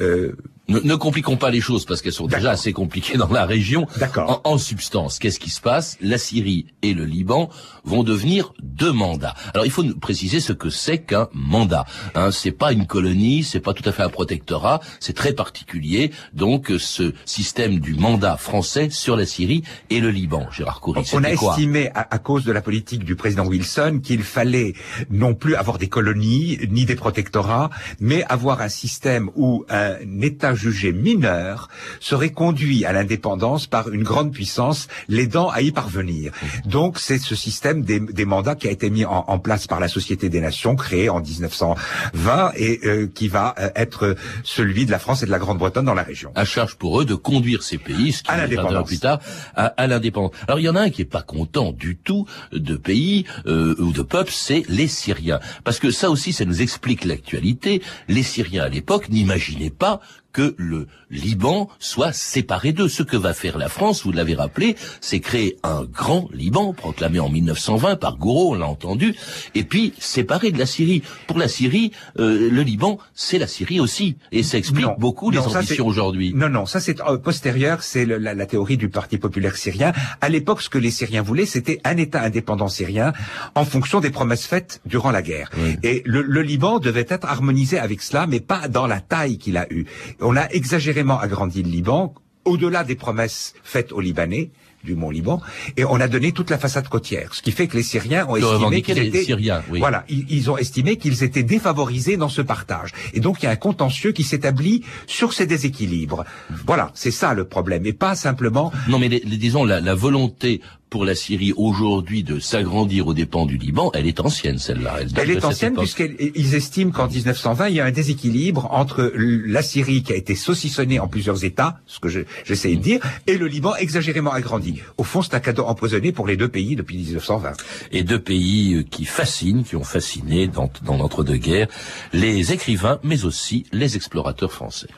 euh, 0.00 0.32
ne, 0.68 0.80
ne, 0.80 0.94
compliquons 0.94 1.36
pas 1.36 1.50
les 1.50 1.60
choses 1.60 1.84
parce 1.84 2.02
qu'elles 2.02 2.12
sont 2.12 2.26
déjà 2.26 2.50
assez 2.50 2.72
compliquées 2.72 3.16
dans 3.16 3.28
la 3.28 3.46
région. 3.46 3.86
D'accord. 3.98 4.40
En, 4.44 4.58
substance, 4.58 5.18
qu'est-ce 5.18 5.38
qui 5.38 5.50
se 5.50 5.60
passe? 5.60 5.96
La 6.00 6.18
Syrie 6.18 6.66
et 6.82 6.94
le 6.94 7.04
Liban 7.04 7.50
vont 7.84 8.02
devenir 8.02 8.52
deux 8.62 8.92
mandats. 8.92 9.34
Alors 9.54 9.64
il 9.66 9.70
faut 9.70 9.84
préciser 10.00 10.40
ce 10.40 10.52
que 10.52 10.70
c'est 10.70 10.98
qu'un 10.98 11.28
mandat. 11.32 11.84
Hein, 12.14 12.30
c'est 12.32 12.50
pas 12.50 12.72
une 12.72 12.86
colonie, 12.86 13.44
c'est 13.44 13.60
pas 13.60 13.74
tout 13.74 13.88
à 13.88 13.92
fait 13.92 14.02
un 14.02 14.08
protectorat, 14.08 14.80
c'est 14.98 15.14
très 15.14 15.32
particulier. 15.32 16.10
Donc 16.32 16.72
ce 16.78 17.12
système 17.24 17.78
du 17.78 17.94
mandat 17.94 18.36
français 18.36 18.90
sur 18.90 19.16
la 19.16 19.26
Syrie 19.26 19.62
et 19.90 20.00
le 20.00 20.10
Liban, 20.10 20.48
Gérard 20.50 20.80
Coury. 20.80 21.02
On 21.12 21.22
a 21.22 21.30
estimé 21.30 21.90
à, 21.94 22.14
à, 22.14 22.18
cause 22.18 22.44
de 22.44 22.52
la 22.52 22.60
politique 22.60 23.04
du 23.04 23.14
président 23.14 23.46
Wilson 23.46 24.00
qu'il 24.02 24.22
fallait 24.22 24.74
non 25.10 25.34
plus 25.34 25.54
avoir 25.54 25.78
des 25.78 25.88
colonies 25.88 26.58
ni 26.70 26.86
des 26.86 26.96
protectorats, 26.96 27.70
mais 28.00 28.24
avoir 28.24 28.60
un 28.62 28.68
système 28.68 29.30
où 29.36 29.64
un 29.68 29.96
État 30.22 30.55
jugé 30.56 30.92
mineur 30.92 31.68
serait 32.00 32.30
conduit 32.30 32.84
à 32.84 32.92
l'indépendance 32.92 33.66
par 33.66 33.90
une 33.90 34.02
grande 34.02 34.32
puissance, 34.32 34.88
l'aidant 35.08 35.48
à 35.50 35.62
y 35.62 35.70
parvenir. 35.70 36.32
Donc 36.64 36.98
c'est 36.98 37.18
ce 37.18 37.34
système 37.34 37.82
des, 37.82 38.24
mandats 38.24 38.56
qui 38.56 38.66
a 38.66 38.70
été 38.70 38.90
mis 38.90 39.04
en, 39.04 39.38
place 39.38 39.66
par 39.66 39.78
la 39.78 39.88
Société 39.88 40.28
des 40.28 40.40
Nations, 40.40 40.74
créée 40.74 41.08
en 41.08 41.20
1920 41.20 42.52
et 42.56 42.80
euh, 42.84 43.06
qui 43.14 43.28
va 43.28 43.54
euh, 43.58 43.70
être 43.76 44.16
celui 44.42 44.86
de 44.86 44.90
la 44.90 44.98
France 44.98 45.22
et 45.22 45.26
de 45.26 45.30
la 45.30 45.38
Grande-Bretagne 45.38 45.84
dans 45.84 45.94
la 45.94 46.02
région. 46.02 46.32
À 46.34 46.44
charge 46.44 46.76
pour 46.76 47.00
eux 47.00 47.04
de 47.04 47.14
conduire 47.14 47.62
ces 47.62 47.78
pays, 47.78 48.12
ce 48.12 48.22
qui 48.22 48.30
à 48.30 48.36
l'indépendance 48.36 48.86
plus 48.86 48.98
tard, 48.98 49.20
à, 49.54 49.86
l'indépendance. 49.86 50.32
Alors 50.48 50.58
il 50.58 50.64
y 50.64 50.68
en 50.68 50.76
a 50.76 50.80
un 50.80 50.90
qui 50.90 51.02
est 51.02 51.04
pas 51.04 51.22
content 51.22 51.72
du 51.72 51.96
tout 51.96 52.26
de 52.52 52.76
pays 52.76 53.24
euh, 53.46 53.74
ou 53.78 53.92
de 53.92 54.02
peuples, 54.02 54.32
c'est 54.32 54.64
les 54.68 54.88
Syriens, 54.88 55.40
parce 55.64 55.78
que 55.78 55.90
ça 55.90 56.10
aussi, 56.10 56.32
ça 56.32 56.44
nous 56.44 56.62
explique 56.62 57.04
l'actualité. 57.04 57.82
Les 58.08 58.22
Syriens 58.22 58.64
à 58.64 58.68
l'époque 58.68 59.08
n'imaginaient 59.08 59.70
pas 59.70 60.00
que 60.36 60.54
le 60.58 60.86
Liban 61.10 61.70
soit 61.78 62.12
séparé 62.12 62.72
d'eux. 62.72 62.88
Ce 62.88 63.02
que 63.02 63.16
va 63.16 63.32
faire 63.32 63.56
la 63.56 63.70
France, 63.70 64.04
vous 64.04 64.12
l'avez 64.12 64.34
rappelé, 64.34 64.76
c'est 65.00 65.20
créer 65.20 65.56
un 65.62 65.84
grand 65.84 66.28
Liban, 66.30 66.74
proclamé 66.74 67.20
en 67.20 67.30
1920 67.30 67.96
par 67.96 68.18
Gouraud, 68.18 68.50
on 68.50 68.54
l'a 68.58 68.66
entendu, 68.66 69.14
et 69.54 69.64
puis 69.64 69.94
séparé 69.98 70.50
de 70.50 70.58
la 70.58 70.66
Syrie. 70.66 71.02
Pour 71.26 71.38
la 71.38 71.48
Syrie, 71.48 71.90
euh, 72.18 72.50
le 72.50 72.62
Liban, 72.62 72.98
c'est 73.14 73.38
la 73.38 73.46
Syrie 73.46 73.80
aussi, 73.80 74.18
et 74.30 74.42
ça 74.42 74.58
explique 74.58 74.84
beaucoup 74.98 75.30
les 75.30 75.38
ambitions 75.38 75.86
aujourd'hui. 75.86 76.34
Non, 76.34 76.50
non, 76.50 76.66
ça 76.66 76.80
c'est 76.80 77.00
euh, 77.00 77.16
postérieur, 77.16 77.82
c'est 77.82 78.04
la, 78.04 78.34
la, 78.34 78.46
théorie 78.46 78.76
du 78.76 78.90
Parti 78.90 79.16
populaire 79.16 79.56
syrien. 79.56 79.94
À 80.20 80.28
l'époque, 80.28 80.60
ce 80.60 80.68
que 80.68 80.76
les 80.76 80.90
Syriens 80.90 81.22
voulaient, 81.22 81.46
c'était 81.46 81.80
un 81.84 81.96
État 81.96 82.20
indépendant 82.20 82.68
syrien 82.68 83.14
en 83.54 83.64
fonction 83.64 84.00
des 84.00 84.10
promesses 84.10 84.44
faites 84.44 84.82
durant 84.84 85.12
la 85.12 85.22
guerre. 85.22 85.48
Et 85.82 86.02
le, 86.04 86.20
le 86.20 86.42
Liban 86.42 86.78
devait 86.78 87.06
être 87.08 87.26
harmonisé 87.26 87.78
avec 87.78 88.02
cela, 88.02 88.26
mais 88.26 88.40
pas 88.40 88.68
dans 88.68 88.86
la 88.86 89.00
taille 89.00 89.38
qu'il 89.38 89.56
a 89.56 89.66
eue 89.72 89.86
on 90.26 90.36
a 90.36 90.48
exagérément 90.50 91.20
agrandi 91.20 91.62
le 91.62 91.70
Liban, 91.70 92.12
au-delà 92.44 92.82
des 92.82 92.96
promesses 92.96 93.54
faites 93.62 93.92
aux 93.92 94.00
Libanais, 94.00 94.50
du 94.82 94.96
Mont 94.96 95.10
Liban, 95.10 95.40
et 95.76 95.84
on 95.84 96.00
a 96.00 96.08
donné 96.08 96.32
toute 96.32 96.50
la 96.50 96.58
façade 96.58 96.88
côtière, 96.88 97.32
ce 97.32 97.42
qui 97.42 97.52
fait 97.52 97.68
que 97.68 97.76
les 97.76 97.84
Syriens 97.84 98.26
ont 98.28 98.36
estimé 98.36 98.82
qu'ils 98.82 98.98
étaient, 98.98 99.22
Syriens, 99.22 99.62
voilà, 99.68 100.04
ils, 100.08 100.50
ont 100.50 100.56
estimé 100.56 100.96
qu'ils 100.96 101.22
étaient 101.22 101.44
défavorisés 101.44 102.16
dans 102.16 102.28
ce 102.28 102.42
partage, 102.42 102.90
et 103.14 103.20
donc 103.20 103.40
il 103.40 103.44
y 103.44 103.48
a 103.48 103.52
un 103.52 103.56
contentieux 103.56 104.10
qui 104.10 104.24
s'établit 104.24 104.82
sur 105.06 105.32
ces 105.32 105.46
déséquilibres. 105.46 106.24
Voilà, 106.66 106.90
c'est 106.94 107.12
ça 107.12 107.32
le 107.32 107.44
problème, 107.44 107.86
et 107.86 107.92
pas 107.92 108.16
simplement. 108.16 108.72
Non, 108.88 108.98
mais 108.98 109.08
disons 109.08 109.64
la, 109.64 109.80
la 109.80 109.94
volonté 109.94 110.60
pour 110.90 111.04
la 111.04 111.14
Syrie 111.14 111.52
aujourd'hui 111.56 112.22
de 112.22 112.38
s'agrandir 112.38 113.06
aux 113.08 113.14
dépens 113.14 113.46
du 113.46 113.56
Liban, 113.56 113.90
elle 113.94 114.06
est 114.06 114.20
ancienne 114.20 114.58
celle-là. 114.58 114.96
Elle, 115.16 115.30
est 115.30 115.44
ancienne 115.44 115.74
puisqu'ils 115.74 116.54
estiment 116.54 116.92
qu'en 116.92 117.08
1920, 117.08 117.68
il 117.68 117.74
y 117.74 117.80
a 117.80 117.84
un 117.84 117.90
déséquilibre 117.90 118.68
entre 118.72 119.12
la 119.14 119.62
Syrie 119.62 120.02
qui 120.02 120.12
a 120.12 120.16
été 120.16 120.34
saucissonnée 120.34 121.00
en 121.00 121.08
plusieurs 121.08 121.44
États, 121.44 121.80
ce 121.86 121.98
que 121.98 122.08
j'essaie 122.44 122.76
de 122.76 122.82
dire, 122.82 123.00
et 123.26 123.36
le 123.36 123.46
Liban 123.46 123.74
exagérément 123.76 124.32
agrandi. 124.32 124.80
Au 124.96 125.04
fond, 125.04 125.22
c'est 125.22 125.34
un 125.34 125.40
cadeau 125.40 125.64
empoisonné 125.64 126.12
pour 126.12 126.26
les 126.26 126.36
deux 126.36 126.48
pays 126.48 126.76
depuis 126.76 126.96
1920. 126.96 127.52
Et 127.92 128.02
deux 128.02 128.20
pays 128.20 128.74
euh, 128.74 128.82
qui 128.82 129.04
fascinent, 129.04 129.64
qui 129.64 129.76
ont 129.76 129.84
fasciné 129.84 130.46
dans, 130.46 130.70
dans 130.84 130.96
l'entre-deux-guerres 130.96 131.68
les 132.12 132.52
écrivains, 132.52 132.98
mais 133.02 133.24
aussi 133.24 133.66
les 133.72 133.96
explorateurs 133.96 134.52
français. 134.52 134.88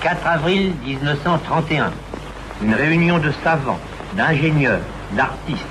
4 0.00 0.26
avril 0.26 0.72
1931, 0.84 1.92
une 2.62 2.74
réunion 2.74 3.18
de 3.18 3.30
savants, 3.42 3.78
d'ingénieurs, 4.16 4.80
d'artistes 5.14 5.64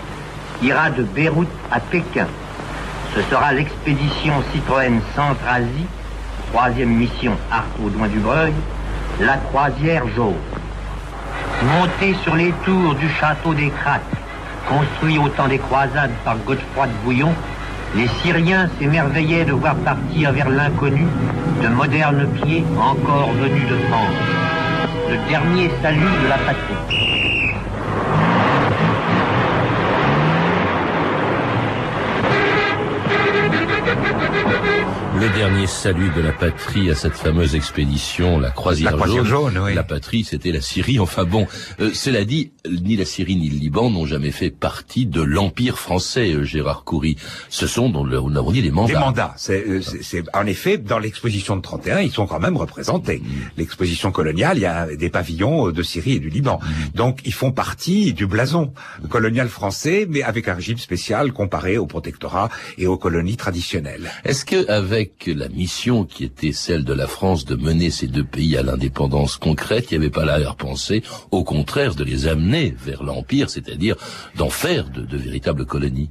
ira 0.62 0.90
de 0.90 1.04
Beyrouth 1.04 1.48
à 1.72 1.80
Pékin. 1.80 2.28
Ce 3.16 3.22
sera 3.24 3.52
l'expédition 3.54 4.34
Citroën 4.52 5.00
Centre-Asie, 5.16 5.88
troisième 6.52 6.90
mission 6.90 7.34
Arc 7.52 7.68
au 7.84 7.90
Doigt 7.90 8.08
du 8.08 8.20
Breuil, 8.20 8.54
la 9.20 9.38
croisière 9.38 10.08
jaune. 10.16 10.36
Montée 11.64 12.16
sur 12.24 12.36
les 12.36 12.52
tours 12.66 12.96
du 12.96 13.10
château 13.10 13.54
des 13.54 13.70
Crates, 13.70 14.02
construit 14.68 15.18
au 15.18 15.30
temps 15.30 15.48
des 15.48 15.60
croisades 15.60 16.12
par 16.24 16.38
Godefroy 16.38 16.88
de 16.88 16.94
Bouillon, 17.04 17.34
les 17.96 18.08
Syriens 18.24 18.70
s'émerveillaient 18.80 19.46
de 19.46 19.54
voir 19.54 19.76
partir 19.76 20.32
vers 20.32 20.50
l'inconnu 20.50 21.06
de 21.62 21.68
modernes 21.68 22.28
pieds 22.42 22.66
encore 22.80 23.32
venus 23.34 23.68
de 23.68 23.78
France. 23.88 24.16
Le 25.10 25.30
dernier 25.30 25.70
salut 25.82 26.00
de 26.24 26.28
la 26.28 26.38
patrie. 26.38 27.13
Le 35.20 35.30
dernier 35.38 35.68
salut 35.68 36.10
de 36.16 36.22
la 36.22 36.32
patrie 36.32 36.90
à 36.90 36.96
cette 36.96 37.14
fameuse 37.14 37.54
expédition, 37.54 38.40
la 38.40 38.50
croisière, 38.50 38.98
jaune. 39.24 39.60
La 39.74 39.84
patrie, 39.84 40.24
c'était 40.24 40.52
la 40.52 40.60
Syrie. 40.60 41.00
Enfin 41.00 41.24
bon, 41.24 41.46
euh, 41.80 41.92
cela 41.94 42.26
dit, 42.26 42.52
ni 42.68 42.96
la 42.96 43.06
Syrie 43.06 43.36
ni 43.36 43.48
le 43.48 43.58
Liban 43.58 43.92
n'ont 43.92 44.08
jamais 44.08 44.32
fait 44.32 44.50
partie 44.50 45.06
de 45.06 45.22
l'empire 45.22 45.78
français, 45.78 46.34
euh, 46.34 46.44
Gérard 46.44 46.84
Coury. 46.84 47.16
Ce 47.50 47.68
sont, 47.68 47.90
dont 47.90 48.04
nous 48.04 48.16
avons 48.16 48.52
dit, 48.52 48.64
des 48.64 48.72
mandats. 48.72 48.94
Des 48.94 49.00
mandats. 49.00 49.36
Euh, 49.50 49.82
c'est, 50.02 50.24
en 50.34 50.48
effet, 50.48 50.80
dans 50.80 50.98
l'exposition 50.98 51.58
de 51.58 51.62
31, 51.62 52.00
ils 52.00 52.12
sont 52.12 52.26
quand 52.26 52.40
même 52.40 52.58
représentés. 52.58 53.20
Mm. 53.20 53.30
L'exposition 53.58 54.12
coloniale, 54.12 54.58
il 54.58 54.62
y 54.62 54.66
a 54.66 54.88
des 54.96 55.10
pavillons 55.10 55.70
de 55.70 55.84
Syrie 55.84 56.14
et 56.14 56.20
du 56.20 56.30
Liban. 56.30 56.60
Mm. 56.60 56.98
Donc, 56.98 57.20
ils 57.24 57.34
font 57.34 57.52
partie 57.52 58.14
du 58.14 58.26
blason 58.26 58.74
colonial 59.10 59.48
français, 59.48 60.08
mais 60.10 60.24
avec 60.24 60.48
un 60.48 60.56
régime 60.56 60.80
spécial 60.80 61.34
comparé 61.34 61.78
au 61.78 61.86
protectorat 61.86 62.50
et 62.80 62.88
aux 62.88 62.98
colonies 62.98 63.38
traditionnelles. 63.38 64.12
Est-ce 64.24 64.44
que 64.44 64.68
avec 64.72 65.03
la 65.28 65.50
mission 65.50 66.06
qui 66.06 66.24
était 66.24 66.52
celle 66.52 66.84
de 66.84 66.94
la 66.94 67.08
France 67.08 67.46
de 67.46 67.56
mener 67.56 67.90
ces 67.90 68.08
deux 68.08 68.24
pays 68.24 68.58
à 68.58 68.64
l'indépendance 68.64 69.38
concrète, 69.38 69.88
il 69.92 70.00
n'y 70.00 70.06
avait 70.06 70.12
pas 70.12 70.26
l'arrière-pensée, 70.26 71.04
au 71.32 71.44
contraire, 71.44 71.96
de 71.96 72.04
les 72.04 72.28
amener 72.28 72.76
vers 72.78 73.04
l'Empire, 73.04 73.50
c'est-à-dire 73.50 73.96
d'en 74.36 74.50
faire 74.50 74.90
de, 74.90 75.02
de 75.02 75.18
véritables 75.18 75.66
colonies 75.66 76.10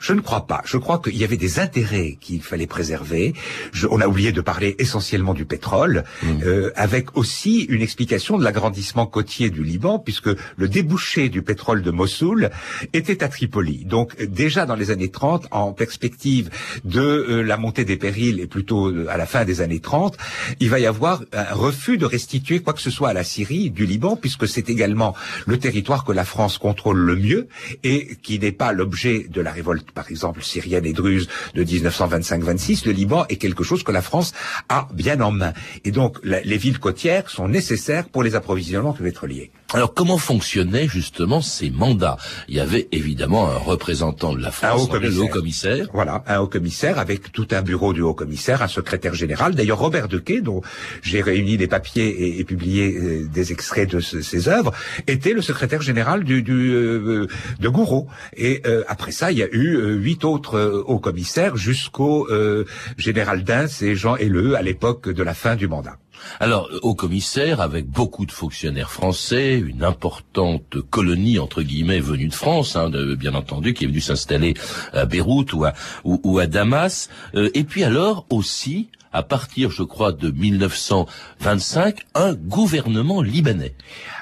Je 0.00 0.12
ne 0.12 0.20
crois 0.20 0.46
pas. 0.46 0.62
Je 0.64 0.78
crois 0.78 0.98
qu'il 0.98 1.16
y 1.16 1.24
avait 1.24 1.36
des 1.36 1.58
intérêts 1.60 2.16
qu'il 2.20 2.42
fallait 2.42 2.66
préserver. 2.66 3.34
Je, 3.72 3.86
on 3.90 4.00
a 4.00 4.06
oublié 4.06 4.32
de 4.32 4.40
parler 4.40 4.74
essentiellement 4.78 5.34
du 5.34 5.44
pétrole, 5.44 6.04
Mmh. 6.22 6.42
euh, 6.44 6.70
avec 6.76 7.16
aussi 7.16 7.62
une 7.62 7.82
explication 7.82 8.38
de 8.38 8.44
l'agrandissement 8.44 9.06
côtier 9.06 9.50
du 9.50 9.62
Liban, 9.62 9.98
puisque 9.98 10.30
le 10.56 10.68
débouché 10.68 11.28
du 11.28 11.42
pétrole 11.42 11.82
de 11.82 11.90
Mossoul 11.90 12.50
était 12.92 13.22
à 13.22 13.28
Tripoli. 13.28 13.84
Donc 13.84 14.20
déjà 14.22 14.66
dans 14.66 14.74
les 14.74 14.90
années 14.90 15.10
30, 15.10 15.48
en 15.50 15.72
perspective 15.72 16.50
de 16.84 17.00
euh, 17.00 17.42
la 17.42 17.56
montée 17.56 17.84
des 17.84 17.96
périls, 17.96 18.25
et 18.34 18.46
plutôt 18.46 18.88
euh, 18.88 19.06
à 19.08 19.16
la 19.16 19.26
fin 19.26 19.44
des 19.44 19.60
années 19.60 19.80
30, 19.80 20.16
il 20.60 20.70
va 20.70 20.78
y 20.78 20.86
avoir 20.86 21.22
un 21.32 21.54
refus 21.54 21.98
de 21.98 22.06
restituer 22.06 22.60
quoi 22.60 22.72
que 22.72 22.80
ce 22.80 22.90
soit 22.90 23.10
à 23.10 23.12
la 23.12 23.24
Syrie 23.24 23.70
du 23.70 23.86
Liban, 23.86 24.16
puisque 24.16 24.48
c'est 24.48 24.68
également 24.70 25.14
le 25.46 25.58
territoire 25.58 26.04
que 26.04 26.12
la 26.12 26.24
France 26.24 26.58
contrôle 26.58 26.98
le 26.98 27.16
mieux 27.16 27.48
et 27.84 28.16
qui 28.22 28.38
n'est 28.38 28.52
pas 28.52 28.72
l'objet 28.72 29.26
de 29.28 29.40
la 29.40 29.52
révolte, 29.52 29.90
par 29.92 30.10
exemple, 30.10 30.42
syrienne 30.42 30.86
et 30.86 30.92
druze 30.92 31.28
de 31.54 31.64
1925-26. 31.64 32.86
Le 32.86 32.92
Liban 32.92 33.26
est 33.28 33.36
quelque 33.36 33.64
chose 33.64 33.82
que 33.82 33.92
la 33.92 34.02
France 34.02 34.32
a 34.68 34.88
bien 34.92 35.20
en 35.20 35.30
main. 35.30 35.52
Et 35.84 35.90
donc, 35.90 36.18
les 36.22 36.56
villes 36.56 36.78
côtières 36.78 37.30
sont 37.30 37.48
nécessaires 37.48 38.08
pour 38.08 38.22
les 38.22 38.34
approvisionnements 38.34 38.92
pétroliers. 38.92 39.50
Alors 39.74 39.92
comment 39.94 40.16
fonctionnaient 40.16 40.86
justement 40.86 41.40
ces 41.40 41.70
mandats? 41.70 42.16
Il 42.48 42.54
y 42.54 42.60
avait 42.60 42.86
évidemment 42.92 43.50
un 43.50 43.56
représentant 43.56 44.32
de 44.32 44.40
la 44.40 44.48
Un 44.48 44.50
France, 44.52 44.88
le 44.92 45.18
haut 45.18 45.26
commissaire. 45.28 45.88
Voilà, 45.92 46.22
un 46.28 46.38
haut 46.38 46.46
commissaire 46.46 47.00
avec 47.00 47.32
tout 47.32 47.48
un 47.50 47.62
bureau 47.62 47.92
du 47.92 48.00
haut 48.00 48.14
commissaire, 48.14 48.62
un 48.62 48.68
secrétaire 48.68 49.14
général. 49.14 49.56
D'ailleurs, 49.56 49.80
Robert 49.80 50.06
Dequet, 50.06 50.40
dont 50.40 50.62
j'ai 51.02 51.20
réuni 51.20 51.56
des 51.56 51.66
papiers 51.66 52.06
et, 52.06 52.38
et 52.38 52.44
publié 52.44 52.94
euh, 52.96 53.26
des 53.26 53.50
extraits 53.50 53.90
de 53.90 53.98
ce- 53.98 54.22
ses 54.22 54.48
œuvres, 54.48 54.72
était 55.08 55.32
le 55.32 55.42
secrétaire 55.42 55.82
général 55.82 56.22
du, 56.22 56.42
du 56.42 56.52
euh, 56.72 57.26
de 57.58 57.68
Gouraud. 57.68 58.06
Et 58.36 58.62
euh, 58.66 58.84
après 58.86 59.10
ça, 59.10 59.32
il 59.32 59.38
y 59.38 59.42
a 59.42 59.48
eu 59.50 59.74
euh, 59.76 59.94
huit 59.94 60.24
autres 60.24 60.54
euh, 60.58 60.84
hauts 60.86 61.00
commissaires 61.00 61.56
jusqu'au 61.56 62.28
euh, 62.30 62.64
général 62.98 63.42
Dins 63.42 63.66
et 63.82 63.96
Jean 63.96 64.14
Helleux 64.16 64.54
à 64.56 64.62
l'époque 64.62 65.08
de 65.08 65.22
la 65.24 65.34
fin 65.34 65.56
du 65.56 65.66
mandat. 65.66 65.96
Alors, 66.40 66.68
au 66.82 66.94
commissaire, 66.94 67.60
avec 67.60 67.86
beaucoup 67.86 68.26
de 68.26 68.32
fonctionnaires 68.32 68.90
français, 68.90 69.58
une 69.58 69.84
importante 69.84 70.80
colonie, 70.90 71.38
entre 71.38 71.62
guillemets, 71.62 72.00
venue 72.00 72.28
de 72.28 72.34
France, 72.34 72.76
hein, 72.76 72.90
bien 73.18 73.34
entendu, 73.34 73.74
qui 73.74 73.84
est 73.84 73.88
venue 73.88 74.00
s'installer 74.00 74.54
à 74.92 75.06
Beyrouth 75.06 75.52
ou 75.52 75.64
à, 75.64 75.72
ou, 76.04 76.20
ou 76.24 76.38
à 76.38 76.46
Damas, 76.46 77.08
Euh, 77.34 77.50
et 77.54 77.64
puis 77.64 77.84
alors 77.84 78.26
aussi, 78.30 78.88
à 79.12 79.22
partir, 79.22 79.70
je 79.70 79.82
crois, 79.82 80.12
de 80.12 80.30
1925, 80.30 82.00
un 82.14 82.34
gouvernement 82.34 83.22
libanais. 83.22 83.74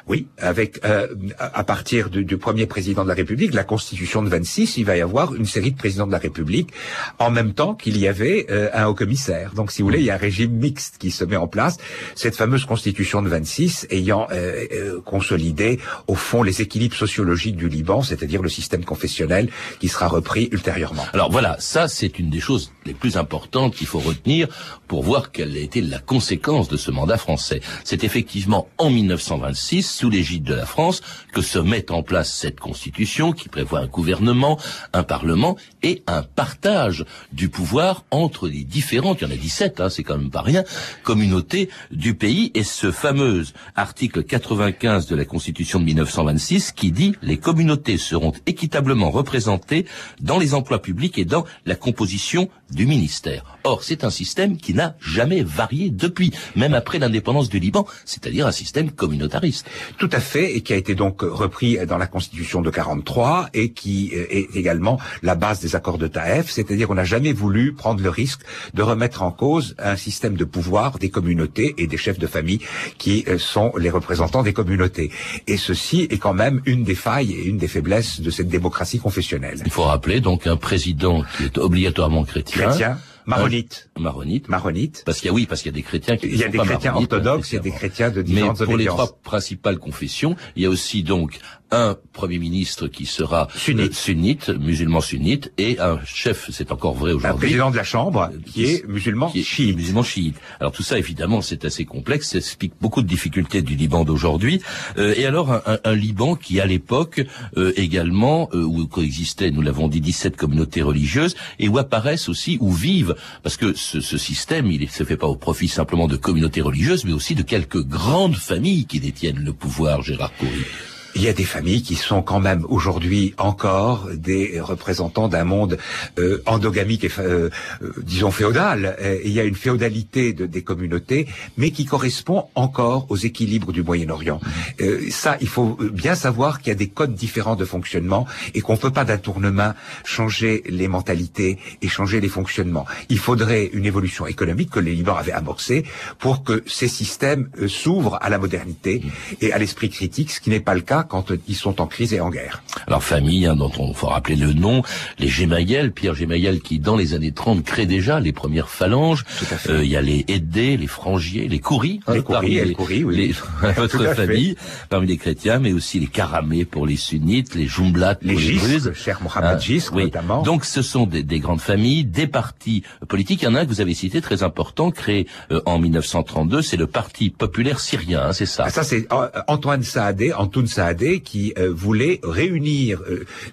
Oui, 0.07 0.27
avec 0.39 0.85
euh, 0.85 1.09
à 1.39 1.65
partir 1.65 2.11
du, 2.11 2.25
du 2.25 2.37
premier 2.37 2.67
président 2.67 3.05
de 3.05 3.09
la 3.09 3.15
République, 3.15 3.55
la 3.55 3.65
Constitution 3.65 4.23
de 4.23 4.29
26, 4.29 4.77
il 4.77 4.85
va 4.85 4.97
y 4.97 5.01
avoir 5.01 5.35
une 5.35 5.47
série 5.47 5.73
de 5.73 5.79
présidents 5.79 6.07
de 6.07 6.13
la 6.13 6.19
République, 6.19 6.71
en 7.19 7.31
même 7.31 7.55
temps 7.55 7.75
qu'il 7.75 7.97
y 7.97 8.07
avait 8.07 8.47
euh, 8.51 8.69
un 8.75 8.87
haut 8.87 8.95
commissaire. 8.95 9.53
Donc, 9.55 9.73
si 9.73 9.81
vous 9.81 9.89
voulez, 9.89 10.01
il 10.01 10.05
y 10.05 10.11
a 10.11 10.15
un 10.15 10.19
régime 10.19 10.53
mixte 10.53 10.99
qui 10.99 11.11
se 11.11 11.25
met 11.25 11.37
en 11.37 11.47
place. 11.47 11.79
Cette 12.15 12.37
fameuse 12.37 12.65
Constitution 12.67 13.23
de 13.23 13.29
26 13.29 13.87
ayant 13.91 14.27
euh, 14.31 14.67
euh, 14.73 15.01
consolidé, 15.01 15.81
au 16.07 16.15
fond, 16.15 16.43
les 16.43 16.61
équilibres 16.61 16.97
sociologiques 16.97 17.57
du 17.57 17.69
Liban, 17.69 18.03
c'est-à-dire 18.03 18.43
le 18.43 18.49
système 18.49 18.85
confessionnel 18.85 19.49
qui 19.81 19.89
sera 19.89 20.09
repris 20.09 20.49
ultérieurement. 20.53 21.07
Alors 21.13 21.31
voilà, 21.31 21.57
ça 21.61 21.89
c'est 21.89 22.19
une 22.19 22.31
des 22.31 22.41
choses 22.41 22.73
les 22.85 22.95
plus 22.95 23.17
importantes 23.17 23.75
qu'il 23.75 23.87
faut 23.87 24.01
retenir 24.01 24.49
pour 24.89 25.03
voir 25.03 25.33
quelle 25.33 25.57
a 25.57 25.61
été 25.61 25.81
la 25.81 25.99
conséquence 25.99 26.69
de 26.69 26.77
ce 26.77 26.91
mandat 26.91 27.17
français. 27.17 27.61
C'est 27.85 28.05
effectivement 28.05 28.69
en 28.79 28.91
1926, 28.91 29.94
sous 29.95 30.11
l'égide 30.11 30.45
de 30.45 30.55
la 30.55 30.67
France, 30.67 31.03
que 31.33 31.43
se 31.43 31.59
met 31.59 31.91
en 31.91 32.03
place 32.03 32.33
cette 32.33 32.61
constitution 32.61 33.33
qui 33.33 33.49
prévoit 33.49 33.81
un 33.81 33.87
gouvernement, 33.87 34.59
un 34.93 35.05
parlement 35.05 35.57
et 35.83 36.03
un 36.07 36.23
partage 36.23 37.05
du 37.33 37.49
pouvoir 37.49 38.05
entre 38.11 38.49
les 38.49 38.65
différentes, 38.65 39.21
il 39.21 39.25
y 39.25 39.31
en 39.31 39.35
a 39.35 39.37
17, 39.37 39.81
hein, 39.81 39.89
c'est 39.89 40.03
quand 40.03 40.19
même 40.19 40.31
pas 40.31 40.43
rien, 40.43 40.65
communautés 41.03 41.69
du 41.91 42.15
pays 42.15 42.51
et 42.55 42.65
ce 42.65 42.91
fameux 42.91 43.45
article 43.77 44.25
95 44.25 45.07
de 45.07 45.17
la 45.17 45.25
constitution 45.25 45.79
de 45.79 45.85
1926 45.85 46.73
qui 46.73 46.93
dit 46.93 47.15
les 47.23 47.37
communautés 47.37 47.99
seront 47.99 48.33
équitablement 48.47 49.11
représentées 49.11 49.87
dans 50.21 50.39
les 50.39 50.55
emplois 50.55 50.83
publics 50.83 51.19
et 51.19 51.25
dans 51.25 51.45
la 51.67 51.77
composition 51.77 52.49
du 52.71 52.87
ministère. 52.87 53.59
Or, 53.65 53.83
c'est 53.83 54.05
un 54.05 54.11
système 54.11 54.57
qui 54.57 54.75
n'a 54.75 54.97
jamais 55.01 55.43
varié 55.43 55.91
depuis, 55.91 56.33
même 56.57 56.75
après 56.75 56.99
l'indépendance 56.99 57.49
du 57.49 57.59
Liban, 57.59 57.87
c'est-à-dire 58.05 58.47
un 58.47 58.53
système 58.53 58.91
communautariste. 58.91 59.67
Tout 59.99 60.11
à 60.13 60.21
fait, 60.21 60.57
et 60.57 60.61
qui 60.61 60.73
a 60.73 60.77
été 60.77 60.95
donc 60.95 61.23
repris 61.23 61.79
dans 61.87 61.99
la 61.99 62.07
Constitution 62.07 62.63
de 62.63 62.71
43 62.71 63.51
et 63.55 63.73
qui 63.73 64.13
euh, 64.15 64.27
est 64.31 64.57
également 64.57 64.99
la 65.23 65.35
base 65.35 65.61
des 65.61 65.77
accords 65.77 65.99
de 65.99 66.07
Taïf, 66.07 66.51
c'est-à-dire 66.51 66.91
on 66.91 66.95
n'a 66.95 67.05
jamais 67.05 67.33
voulu 67.33 67.73
prendre 67.73 68.03
le 68.03 68.11
risque 68.11 68.41
de 68.75 68.83
remettre 68.83 69.23
en 69.23 69.31
cause 69.31 69.75
un 69.79 69.97
système 69.97 70.37
de 70.37 70.45
pouvoir 70.45 70.99
des 70.99 71.11
communautés 71.11 71.75
et 71.79 71.87
des 71.87 71.97
chefs 71.97 72.19
de 72.19 72.27
famille 72.27 72.61
qui 72.99 73.25
euh, 73.29 73.39
sont 73.39 73.73
les 73.79 73.91
représentants 73.91 74.43
des 74.43 74.53
communautés. 74.53 75.11
Et 75.47 75.57
ceci 75.57 76.07
est 76.11 76.19
quand 76.19 76.35
même 76.35 76.61
une 76.67 76.85
des 76.85 76.95
failles 76.95 77.33
et 77.33 77.45
une 77.45 77.59
des 77.59 77.69
faiblesses 77.69 78.21
de 78.21 78.31
cette 78.31 78.49
démocratie 78.49 78.99
confessionnelle. 78.99 79.61
Il 79.65 79.73
faut 79.73 79.83
rappeler 79.83 80.21
donc 80.21 80.47
un 80.47 80.57
président 80.57 81.23
qui 81.37 81.45
est 81.45 81.59
obligatoirement 81.59 82.25
chrétien, 82.25 82.69
Chrétien, 82.69 82.99
maronite, 83.27 83.91
un 83.97 84.01
maronite, 84.03 84.49
maronite. 84.49 85.03
parce 85.07 85.19
qu'il 85.19 85.27
y 85.29 85.31
a 85.31 85.33
oui, 85.35 85.47
parce 85.47 85.63
qu'il 85.63 85.71
y 85.73 85.75
a 85.75 85.77
des 85.77 85.83
chrétiens 85.83 86.17
qui 86.17 86.27
Il 86.27 86.37
y 86.37 86.45
a 86.45 86.49
des 86.49 86.59
chrétiens 86.59 86.93
maronites, 86.93 87.13
orthodoxes 87.13 87.53
et 87.55 87.59
des 87.59 87.71
nécessairement. 87.71 87.79
chrétiens 87.79 88.11
de 88.11 88.21
Mais 88.21 88.29
différentes 88.29 88.65
pour 88.65 88.77
les 88.77 88.85
trois 88.87 89.17
principales 89.23 89.79
confessions, 89.79 90.37
il 90.57 90.63
y 90.63 90.67
a 90.67 90.71
aussi 90.71 91.03
donc 91.03 91.39
un 91.75 91.97
premier 92.13 92.39
ministre 92.39 92.87
qui 92.89 93.07
sera 93.07 93.49
Sunnite. 93.57 93.91
euh, 93.91 93.95
sunnite, 93.95 94.49
musulman 94.49 95.01
sunnite, 95.01 95.53
et 95.59 95.79
un 95.81 95.99
chef, 96.05 96.49
c'est 96.53 96.71
encore 96.73 96.95
vrai 96.95 97.13
Un 97.13 97.15
aujourd'hui, 97.17 97.39
président 97.49 97.71
de 97.71 97.77
la 97.77 97.85
Chambre 97.85 98.31
qui 98.53 98.65
est 98.65 98.87
musulman 98.89 99.31
qui 99.31 99.41
est 99.41 99.43
chiite. 99.43 99.77
musulman 99.77 100.03
chiite. 100.03 100.37
Alors 100.61 100.73
tout 100.73 100.83
ça, 100.83 100.99
évidemment, 100.99 101.41
c'est 101.43 101.65
assez 101.65 101.85
complexe, 101.85 102.31
ça 102.31 102.39
explique 102.39 102.73
beaucoup 102.81 103.03
de 103.03 103.07
difficultés 103.09 103.63
du 103.63 103.75
Liban 103.75 104.05
d'aujourd'hui. 104.05 104.61
Euh, 104.99 105.15
et 105.17 105.27
alors, 105.27 105.53
un, 105.53 105.63
un- 105.67 105.79
un 105.85 105.95
Liban 105.95 106.37
qui, 106.37 106.61
à 106.61 106.67
l'époque, 106.67 107.25
euh, 107.57 107.73
également, 107.77 108.49
euh, 108.55 108.63
où 108.63 108.87
coexistaient, 108.87 109.51
nous 109.51 109.63
l'avons 109.63 109.89
dit, 109.89 110.01
17 110.01 110.37
communautés 110.37 110.83
religieuses, 110.83 111.35
et 111.59 111.69
où 111.69 111.79
apparaissent 111.79 112.29
aussi, 112.29 112.57
où 112.61 112.73
vivent, 112.73 113.15
parce 113.43 113.57
que 113.57 113.75
ce, 113.75 114.01
ce 114.01 114.19
système, 114.19 114.71
il 114.71 114.81
ne 114.83 114.87
se 114.87 115.05
fait 115.05 115.17
pas 115.17 115.27
au 115.27 115.37
profit 115.37 115.69
simplement 115.69 116.07
de 116.09 116.17
communautés 116.17 116.61
religieuses, 116.63 117.05
mais 117.05 117.13
aussi 117.13 117.35
de 117.35 117.43
quelques 117.43 117.83
grandes 117.85 118.37
familles 118.37 118.87
qui 118.87 119.01
détiennent 119.01 119.43
le 119.45 119.53
pouvoir, 119.53 120.03
Gérard 120.03 120.33
Coury. 120.39 120.65
Il 121.15 121.23
y 121.23 121.29
a 121.29 121.33
des 121.33 121.45
familles 121.45 121.83
qui 121.83 121.95
sont 121.95 122.23
quand 122.23 122.41
même 122.41 122.65
aujourd'hui 122.69 123.35
encore 123.39 124.09
des 124.13 124.61
représentants 124.61 125.29
d'un 125.29 125.45
monde 125.45 125.79
euh, 126.19 126.43
endogamique 126.47 127.05
et 127.05 127.11
euh, 127.19 127.51
euh, 127.83 127.93
disons 128.03 128.31
féodal. 128.31 128.97
Euh, 129.01 129.19
il 129.25 129.33
y 129.33 129.41
a 129.41 129.45
une 129.45 129.55
féodalité 129.55 130.33
de, 130.33 130.47
des 130.47 130.63
communautés, 130.63 131.29
mais 131.57 131.71
qui 131.71 131.85
correspond 131.85 132.47
encore 132.55 133.07
aux 133.11 133.17
équilibres 133.17 133.73
du 133.73 133.83
Moyen-Orient. 133.83 134.41
Euh, 134.81 135.09
ça, 135.11 135.37
il 135.41 135.49
faut 135.49 135.79
bien 135.93 136.15
savoir 136.15 136.59
qu'il 136.61 136.69
y 136.69 136.73
a 136.73 136.75
des 136.75 136.89
codes 136.89 137.15
différents 137.15 137.57
de 137.57 137.65
fonctionnement 137.65 138.27
et 138.55 138.61
qu'on 138.61 138.75
ne 138.75 138.79
peut 138.79 138.91
pas 138.91 139.05
d'un 139.05 139.19
tournement 139.19 139.73
changer 140.05 140.63
les 140.67 140.89
mentalités 140.89 141.59
et 141.81 141.89
changer 141.89 142.21
les 142.21 142.29
fonctionnements. 142.29 142.87
Il 143.09 143.19
faudrait 143.19 143.71
une 143.73 143.87
évolution 143.87 144.27
économique 144.27 144.71
que 144.71 144.81
les 144.81 144.95
Libans 144.95 145.17
avaient 145.17 145.33
amorcée 145.33 145.85
pour 146.19 146.43
que 146.43 146.63
ces 146.67 146.89
systèmes 146.89 147.51
euh, 147.61 147.69
s'ouvrent 147.69 148.19
à 148.21 148.31
la 148.31 148.39
modernité 148.39 149.03
et 149.41 149.53
à 149.53 149.59
l'esprit 149.59 149.91
critique, 149.91 150.31
ce 150.31 150.41
qui 150.41 150.51
n'est 150.51 150.61
pas 150.61 150.75
le 150.75 150.81
cas 150.81 151.04
quand 151.09 151.31
euh, 151.31 151.39
ils 151.49 151.55
sont 151.55 151.81
en 151.81 151.87
crise 151.87 152.13
et 152.15 152.21
en 152.21 152.31
guerre. 152.31 152.63
Alors 152.87 153.03
famille, 153.03 153.47
hein, 153.47 153.57
dont 153.57 153.71
on 153.79 153.93
faut 153.95 154.07
rappeler 154.09 154.37
le 154.37 154.53
nom, 154.53 154.83
les 155.19 155.29
Gémayel, 155.29 155.93
Pierre 155.93 156.15
Gémayel 156.15 156.61
qui 156.61 156.79
dans 156.79 156.97
les 156.97 157.15
années 157.15 157.33
30 157.33 157.63
crée 157.65 157.87
déjà 157.87 158.21
les 158.21 158.33
premières 158.33 158.69
phalanges. 158.69 159.25
Euh, 159.69 159.85
Il 159.85 159.91
y 159.91 159.97
a 159.97 160.03
les 160.03 160.25
Aidés, 160.29 160.77
les 160.77 160.87
Frangiers, 160.87 161.49
les 161.49 161.61
Couris, 161.61 162.01
Les 162.09 162.23
parmi 162.23 162.73
Couris, 162.73 163.05
oui. 163.05 163.17
les- 163.17 163.33
Tout 163.75 163.81
votre 163.81 164.15
fait. 164.15 164.27
famille, 164.27 164.57
parmi 164.89 165.07
les 165.07 165.17
chrétiens, 165.17 165.59
mais 165.59 165.73
aussi 165.73 166.01
les 166.01 166.07
Caramés 166.07 166.65
pour 166.65 166.87
les 166.87 166.97
sunnites, 166.97 167.55
les 167.55 167.67
Jumblat 167.67 168.17
pour 168.17 168.29
Les 168.29 168.35
les, 168.35 168.41
Gisques, 168.41 168.65
Druzes. 168.69 168.87
le 168.89 168.95
cher 168.95 169.21
Mohamed 169.23 169.57
Hein, 169.57 169.59
Gisque, 169.59 169.93
oui. 169.95 170.05
notamment. 170.05 170.43
Donc 170.43 170.65
ce 170.65 170.83
sont 170.83 171.07
des, 171.07 171.23
des 171.23 171.39
grandes 171.41 171.61
familles, 171.61 172.05
des 172.05 172.27
partis 172.27 172.83
politiques. 173.09 173.43
Il 173.43 173.45
y 173.47 173.49
en 173.49 173.55
a 173.55 173.61
un 173.61 173.65
que 173.65 173.71
vous 173.71 173.81
avez 173.81 173.95
cité 173.95 174.21
très 174.21 174.43
important, 174.43 174.91
créé 174.91 175.27
euh, 175.51 175.61
en 175.67 175.79
1932, 175.79 176.63
c'est 176.63 176.77
le 176.77 176.87
Parti 176.87 177.31
populaire 177.31 177.81
syrien, 177.81 178.23
hein, 178.29 178.33
c'est 178.33 178.47
ça? 178.47 178.65
Ah, 178.67 178.71
ça, 178.71 178.83
c'est 178.85 179.07
euh, 179.13 179.29
Antoine 179.49 179.83
Saadé, 179.83 180.33
Antoun 180.33 180.67
Saadé, 180.67 180.94
Qui 181.25 181.55
voulait 181.71 182.21
réunir 182.23 183.03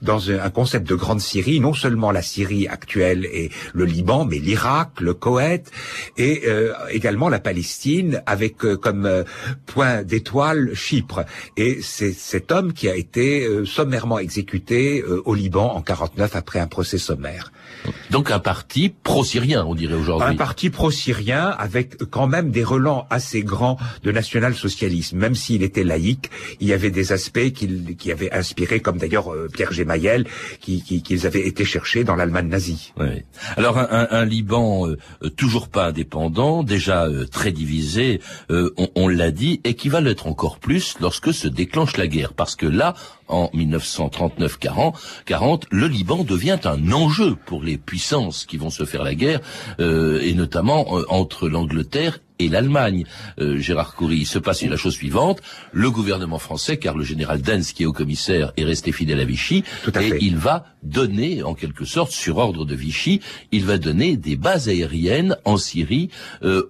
dans 0.02 0.32
un, 0.32 0.50
concept 0.50 0.88
de 0.88 0.96
grande 0.96 1.22
Syrie 1.22 1.60
non 1.60 1.74
seulement 1.74 2.12
la 2.12 2.22
Syrie 2.22 2.68
actuelle 2.68 3.26
et 3.26 3.50
le 3.74 3.86
Liban, 3.86 4.26
mais 4.26 4.38
l'Irak, 4.38 5.02
le 5.02 5.14
Koweït 5.14 5.72
et 6.18 6.44
également 6.90 7.30
la 7.30 7.40
Palestine 7.40 8.22
avec 8.26 8.58
comme 8.58 9.24
point 9.66 10.04
d'étoile 10.04 10.72
Chypre. 10.74 11.26
Et 11.58 11.80
c'est 11.82 12.14
cet 12.14 12.52
homme 12.52 12.74
qui 12.74 12.90
a 12.90 12.96
été 12.96 13.48
sommairement 13.66 14.20
exécuté 14.20 15.04
au 15.04 15.34
Liban 15.34 15.74
en 15.76 15.82
49 15.82 16.36
après 16.36 16.60
un 16.60 16.68
procès 16.68 16.98
sommaire. 16.98 17.52
Donc 18.10 18.32
un 18.32 18.40
parti 18.40 18.90
pro-syrien, 18.90 19.66
on 19.66 19.76
dirait 19.76 19.94
aujourd'hui. 19.94 20.28
Un 20.28 20.36
parti 20.36 20.70
pro-syrien 20.70 21.48
avec 21.48 21.98
quand 22.10 22.28
même 22.28 22.52
des 22.52 22.64
relents 22.64 23.08
assez 23.10 23.42
grands 23.42 23.78
de 24.04 24.12
national-socialisme. 24.12 25.18
Même 25.18 25.36
s'il 25.36 25.64
était 25.64 25.84
laïque, 25.84 26.30
il 26.60 26.68
y 26.68 26.74
avait 26.74 26.92
des 26.92 27.12
aspects 27.12 27.52
qui, 27.52 28.12
avaient 28.12 28.32
inspiré, 28.32 28.80
comme 28.80 28.98
d'ailleurs 28.98 29.34
euh, 29.34 29.48
Pierre 29.52 29.72
Gemayel, 29.72 30.26
qu'ils 30.60 30.84
qui, 30.84 31.26
avaient 31.26 31.48
été 31.48 31.66
cherchés 31.66 32.04
dans 32.04 32.16
l'Allemagne 32.16 32.48
nazie. 32.48 32.94
Oui. 33.00 33.24
Alors 33.56 33.78
un, 33.78 34.26
Liban 34.26 34.88
euh, 34.88 34.98
toujours 35.36 35.70
pas 35.70 35.88
indépendant, 35.88 36.64
déjà 36.64 37.06
euh, 37.06 37.26
très 37.26 37.52
divisé, 37.52 38.22
on, 38.50 38.90
on 38.96 39.08
l'a 39.08 39.32
dit, 39.32 39.62
et 39.64 39.76
qui 39.76 39.90
va 39.90 40.02
l'être 40.02 40.28
encore 40.28 40.60
plus 40.60 40.96
lorsque 41.00 41.34
se 41.34 41.48
déclenche 41.48 41.98
la 41.98 42.08
guerre. 42.08 42.34
Parce 42.34 42.56
que 42.56 42.66
là, 42.66 42.96
en 43.32 43.50
1939-40, 43.54 45.64
le 45.72 45.88
Liban 45.88 46.24
devient 46.24 46.60
un 46.66 46.92
enjeu 46.92 47.36
pour 47.46 47.64
les 47.64 47.71
puissances 47.78 48.46
qui 48.46 48.58
vont 48.58 48.70
se 48.70 48.86
faire 48.86 49.04
la 49.04 49.16
guerre, 49.16 49.42
euh, 49.80 50.22
et 50.22 50.34
notamment 50.34 50.98
euh, 50.98 51.04
entre 51.10 51.50
l'Angleterre 51.50 52.20
et 52.40 52.50
l'Allemagne. 52.50 53.06
Euh, 53.40 53.58
Gérard 53.58 53.96
Coury, 53.96 54.18
il 54.18 54.26
se 54.26 54.40
passe 54.40 54.64
la 54.64 54.78
chose 54.78 54.96
suivante. 54.96 55.42
Le 55.72 55.92
gouvernement 55.92 56.40
français, 56.40 56.78
car 56.78 56.98
le 56.98 57.04
général 57.04 57.42
Dens, 57.42 57.74
qui 57.74 57.84
est 57.84 57.86
au 57.86 57.94
commissaire, 57.94 58.52
est 58.58 58.64
resté 58.64 58.92
fidèle 58.92 59.20
à 59.20 59.26
Vichy, 59.26 59.64
et 60.00 60.18
il 60.22 60.38
va 60.38 60.66
donner, 60.84 61.44
en 61.44 61.54
quelque 61.54 61.86
sorte, 61.86 62.12
sur 62.12 62.38
ordre 62.38 62.66
de 62.66 62.76
Vichy, 62.76 63.22
il 63.52 63.66
va 63.66 63.78
donner 63.78 64.18
des 64.18 64.36
bases 64.36 64.70
aériennes 64.70 65.38
en 65.46 65.58
Syrie 65.58 66.10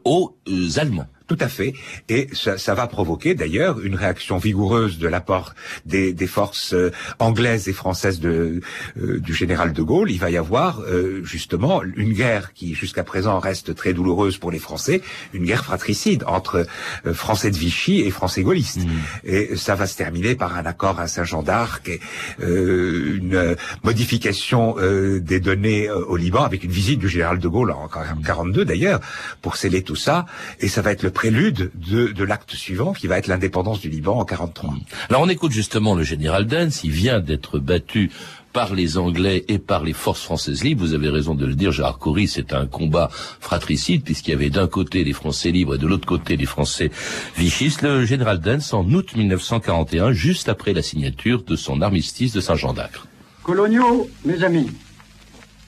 aux 0.03 0.35
Allemands. 0.75 1.07
Tout 1.31 1.37
à 1.39 1.47
fait. 1.47 1.73
Et 2.09 2.27
ça, 2.33 2.57
ça 2.57 2.73
va 2.73 2.87
provoquer 2.87 3.35
d'ailleurs 3.35 3.79
une 3.79 3.95
réaction 3.95 4.37
vigoureuse 4.37 4.97
de 4.97 5.07
la 5.07 5.21
part 5.21 5.55
des, 5.85 6.11
des 6.11 6.27
forces 6.27 6.73
euh, 6.73 6.91
anglaises 7.19 7.69
et 7.69 7.73
françaises 7.73 8.19
de, 8.19 8.59
euh, 9.01 9.19
du 9.21 9.33
général 9.33 9.71
de 9.71 9.81
Gaulle. 9.81 10.11
Il 10.11 10.19
va 10.19 10.29
y 10.29 10.35
avoir 10.35 10.81
euh, 10.81 11.23
justement 11.23 11.83
une 11.83 12.11
guerre 12.11 12.51
qui 12.51 12.75
jusqu'à 12.75 13.05
présent 13.05 13.39
reste 13.39 13.75
très 13.75 13.93
douloureuse 13.93 14.39
pour 14.39 14.51
les 14.51 14.59
Français, 14.59 15.01
une 15.33 15.45
guerre 15.45 15.63
fratricide 15.63 16.25
entre 16.27 16.65
Français 17.13 17.49
de 17.49 17.55
Vichy 17.55 18.01
et 18.01 18.11
Français 18.11 18.43
gaullistes. 18.43 18.83
Mmh. 18.83 18.89
Et 19.23 19.55
ça 19.55 19.75
va 19.75 19.87
se 19.87 19.95
terminer 19.95 20.35
par 20.35 20.57
un 20.57 20.65
accord 20.65 20.99
à 20.99 21.07
Saint-Jean 21.07 21.43
d'Arc 21.43 21.87
et 21.87 22.01
une 22.41 23.55
modification 23.83 24.75
des 25.19 25.39
données 25.39 25.89
au 25.89 26.17
Liban 26.17 26.43
avec 26.43 26.65
une 26.65 26.71
visite 26.71 26.99
du 26.99 27.07
général 27.07 27.39
de 27.39 27.47
Gaulle 27.47 27.71
en 27.71 27.87
42 27.87 28.65
d'ailleurs 28.65 28.99
pour 29.41 29.55
sceller 29.55 29.81
tout 29.81 29.95
ça. 29.95 30.25
Et 30.59 30.67
ça 30.67 30.81
va 30.81 30.91
être 30.91 31.03
le 31.03 31.11
prélude 31.21 31.69
de, 31.75 32.23
l'acte 32.23 32.55
suivant 32.55 32.93
qui 32.93 33.05
va 33.05 33.19
être 33.19 33.27
l'indépendance 33.27 33.79
du 33.79 33.89
Liban 33.89 34.17
en 34.17 34.25
43. 34.25 34.73
Alors 35.07 35.21
on 35.21 35.29
écoute 35.29 35.51
justement 35.51 35.93
le 35.93 36.01
général 36.01 36.47
Dance, 36.47 36.83
il 36.83 36.89
vient 36.89 37.19
d'être 37.19 37.59
battu 37.59 38.09
par 38.53 38.73
les 38.73 38.97
Anglais 38.97 39.45
et 39.47 39.59
par 39.59 39.83
les 39.83 39.93
forces 39.93 40.23
françaises 40.23 40.63
libres. 40.63 40.83
Vous 40.83 40.95
avez 40.95 41.09
raison 41.09 41.35
de 41.35 41.45
le 41.45 41.53
dire, 41.53 41.71
Gérard 41.71 41.99
Coury, 41.99 42.27
c'est 42.27 42.53
un 42.53 42.65
combat 42.65 43.09
fratricide 43.39 44.03
puisqu'il 44.03 44.31
y 44.31 44.33
avait 44.33 44.49
d'un 44.49 44.65
côté 44.65 45.03
les 45.03 45.13
Français 45.13 45.51
libres 45.51 45.75
et 45.75 45.77
de 45.77 45.85
l'autre 45.85 46.07
côté 46.07 46.37
les 46.37 46.47
Français 46.47 46.89
vichistes. 47.37 47.83
Le 47.83 48.03
général 48.03 48.39
Dance, 48.39 48.73
en 48.73 48.83
août 48.85 49.15
1941, 49.15 50.13
juste 50.13 50.49
après 50.49 50.73
la 50.73 50.81
signature 50.81 51.43
de 51.43 51.55
son 51.55 51.83
armistice 51.83 52.33
de 52.33 52.41
Saint-Jean 52.41 52.73
d'Acre. 52.73 53.05
Coloniaux, 53.43 54.09
mes 54.25 54.43
amis, 54.43 54.71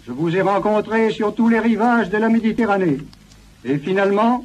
je 0.08 0.13
vous 0.13 0.36
ai 0.36 0.42
rencontrés 0.42 1.12
sur 1.12 1.36
tous 1.36 1.48
les 1.48 1.60
rivages 1.60 2.10
de 2.10 2.18
la 2.18 2.30
Méditerranée. 2.30 2.98
Et 3.66 3.78
finalement, 3.78 4.44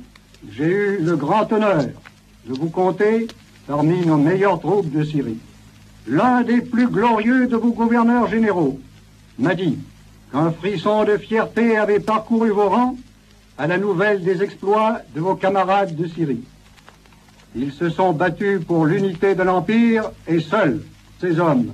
j'ai 0.50 0.66
eu 0.66 0.98
le 1.00 1.16
grand 1.16 1.52
honneur 1.52 1.84
de 2.46 2.54
vous 2.54 2.70
compter 2.70 3.26
parmi 3.66 4.06
nos 4.06 4.16
meilleures 4.16 4.60
troupes 4.60 4.90
de 4.90 5.04
Syrie. 5.04 5.38
L'un 6.06 6.42
des 6.42 6.60
plus 6.60 6.88
glorieux 6.88 7.46
de 7.46 7.56
vos 7.56 7.72
gouverneurs 7.72 8.28
généraux 8.28 8.78
m'a 9.38 9.54
dit 9.54 9.78
qu'un 10.32 10.50
frisson 10.52 11.04
de 11.04 11.16
fierté 11.16 11.76
avait 11.76 12.00
parcouru 12.00 12.50
vos 12.50 12.68
rangs 12.68 12.96
à 13.58 13.66
la 13.66 13.78
nouvelle 13.78 14.22
des 14.22 14.42
exploits 14.42 15.02
de 15.14 15.20
vos 15.20 15.34
camarades 15.34 15.96
de 15.96 16.06
Syrie. 16.06 16.44
Ils 17.56 17.72
se 17.72 17.90
sont 17.90 18.12
battus 18.12 18.64
pour 18.64 18.86
l'unité 18.86 19.34
de 19.34 19.42
l'Empire 19.42 20.10
et 20.26 20.40
seuls 20.40 20.82
ces 21.20 21.40
hommes 21.40 21.72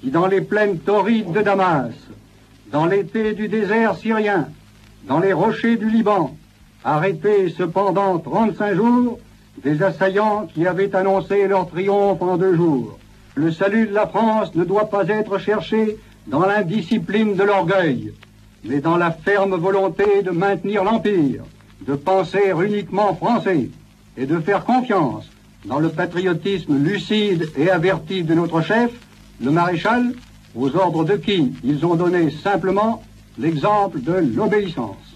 qui, 0.00 0.10
dans 0.10 0.26
les 0.26 0.40
plaines 0.40 0.78
torrides 0.78 1.32
de 1.32 1.42
Damas, 1.42 1.92
dans 2.70 2.86
l'été 2.86 3.32
du 3.32 3.48
désert 3.48 3.96
syrien, 3.96 4.48
dans 5.08 5.18
les 5.18 5.32
rochers 5.32 5.76
du 5.76 5.90
Liban, 5.90 6.36
arrêté 6.84 7.48
cependant 7.56 8.18
35 8.18 8.74
jours 8.74 9.18
des 9.62 9.82
assaillants 9.82 10.46
qui 10.52 10.66
avaient 10.66 10.94
annoncé 10.94 11.46
leur 11.48 11.68
triomphe 11.68 12.20
en 12.20 12.36
deux 12.36 12.54
jours. 12.54 12.98
Le 13.34 13.50
salut 13.50 13.86
de 13.86 13.94
la 13.94 14.06
France 14.06 14.54
ne 14.54 14.64
doit 14.64 14.90
pas 14.90 15.08
être 15.08 15.38
cherché 15.38 15.96
dans 16.26 16.46
l'indiscipline 16.46 17.34
de 17.34 17.42
l'orgueil, 17.42 18.12
mais 18.64 18.80
dans 18.80 18.96
la 18.96 19.10
ferme 19.10 19.56
volonté 19.56 20.22
de 20.22 20.30
maintenir 20.30 20.84
l'Empire, 20.84 21.44
de 21.86 21.94
penser 21.94 22.52
uniquement 22.64 23.14
français 23.14 23.70
et 24.16 24.26
de 24.26 24.38
faire 24.40 24.64
confiance 24.64 25.28
dans 25.64 25.80
le 25.80 25.88
patriotisme 25.88 26.76
lucide 26.76 27.50
et 27.56 27.70
averti 27.70 28.22
de 28.22 28.34
notre 28.34 28.60
chef, 28.60 28.90
le 29.42 29.50
maréchal, 29.50 30.14
aux 30.54 30.76
ordres 30.76 31.04
de 31.04 31.16
qui 31.16 31.52
ils 31.64 31.84
ont 31.84 31.94
donné 31.94 32.30
simplement 32.30 33.02
l'exemple 33.38 34.00
de 34.00 34.12
l'obéissance. 34.12 35.13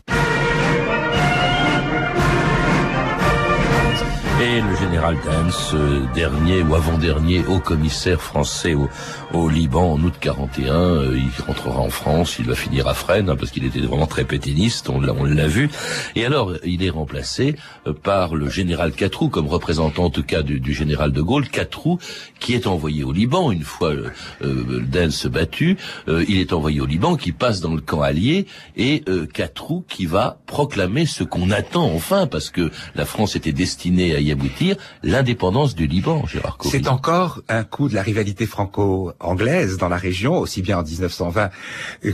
Et 4.41 4.61
le 4.61 4.77
général 4.77 5.17
Dance, 5.25 5.75
dernier 6.15 6.63
ou 6.63 6.77
avant-dernier 6.77 7.45
haut 7.49 7.59
commissaire 7.59 8.23
français 8.23 8.73
au, 8.73 8.89
au, 9.35 9.49
Liban 9.49 9.95
en 9.95 10.01
août 10.01 10.15
41, 10.21 10.75
euh, 10.75 11.19
il 11.19 11.45
rentrera 11.45 11.81
en 11.81 11.91
France, 11.91 12.37
il 12.39 12.45
va 12.45 12.55
finir 12.55 12.87
à 12.87 12.95
Fresnes, 12.95 13.31
hein, 13.31 13.35
parce 13.35 13.51
qu'il 13.51 13.65
était 13.65 13.81
vraiment 13.81 14.07
très 14.07 14.23
pétiniste, 14.23 14.91
on 14.91 15.01
l'a 15.01 15.49
vu. 15.49 15.71
Et 16.15 16.25
alors, 16.25 16.53
il 16.65 16.85
est 16.85 16.91
remplacé 16.91 17.57
euh, 17.89 17.93
par 17.93 18.37
le 18.37 18.49
général 18.49 18.93
Catrou, 18.93 19.29
comme 19.29 19.49
représentant 19.49 20.05
en 20.05 20.11
tout 20.11 20.23
cas 20.23 20.43
du, 20.43 20.61
du 20.61 20.73
général 20.73 21.11
de 21.11 21.21
Gaulle, 21.21 21.49
Catrou, 21.49 21.99
qui 22.39 22.55
est 22.55 22.69
envoyé 22.69 23.03
au 23.03 23.11
Liban, 23.11 23.51
une 23.51 23.65
fois 23.65 23.89
euh, 23.91 24.11
euh 24.43 24.85
Dance 24.89 25.27
battu, 25.27 25.77
il 26.07 26.39
est 26.39 26.53
envoyé 26.53 26.81
au 26.81 26.87
Liban, 26.87 27.17
qui 27.17 27.33
passe 27.33 27.61
dans 27.61 27.75
le 27.75 27.81
camp 27.81 28.03
allié, 28.03 28.47
et 28.77 29.03
Catrou 29.35 29.85
qui 29.89 30.07
va 30.07 30.39
proclamer 30.47 31.07
ce 31.07 31.25
qu'on 31.25 31.51
attend 31.51 31.93
enfin, 31.93 32.27
parce 32.27 32.51
que 32.51 32.71
la 32.95 33.05
France 33.05 33.35
était 33.35 33.53
destinée 33.53 34.15
à 34.15 34.21
aboutir 34.33 34.77
l'indépendance 35.03 35.75
du 35.75 35.87
Liban, 35.87 36.25
C'est 36.63 36.89
encore 36.89 37.43
un 37.49 37.65
coup 37.65 37.89
de 37.89 37.95
la 37.95 38.03
rivalité 38.03 38.47
franco-anglaise 38.47 39.77
dans 39.77 39.89
la 39.89 39.97
région, 39.97 40.39
aussi 40.39 40.63
bien 40.63 40.79
en 40.79 40.83
1920 40.83 41.51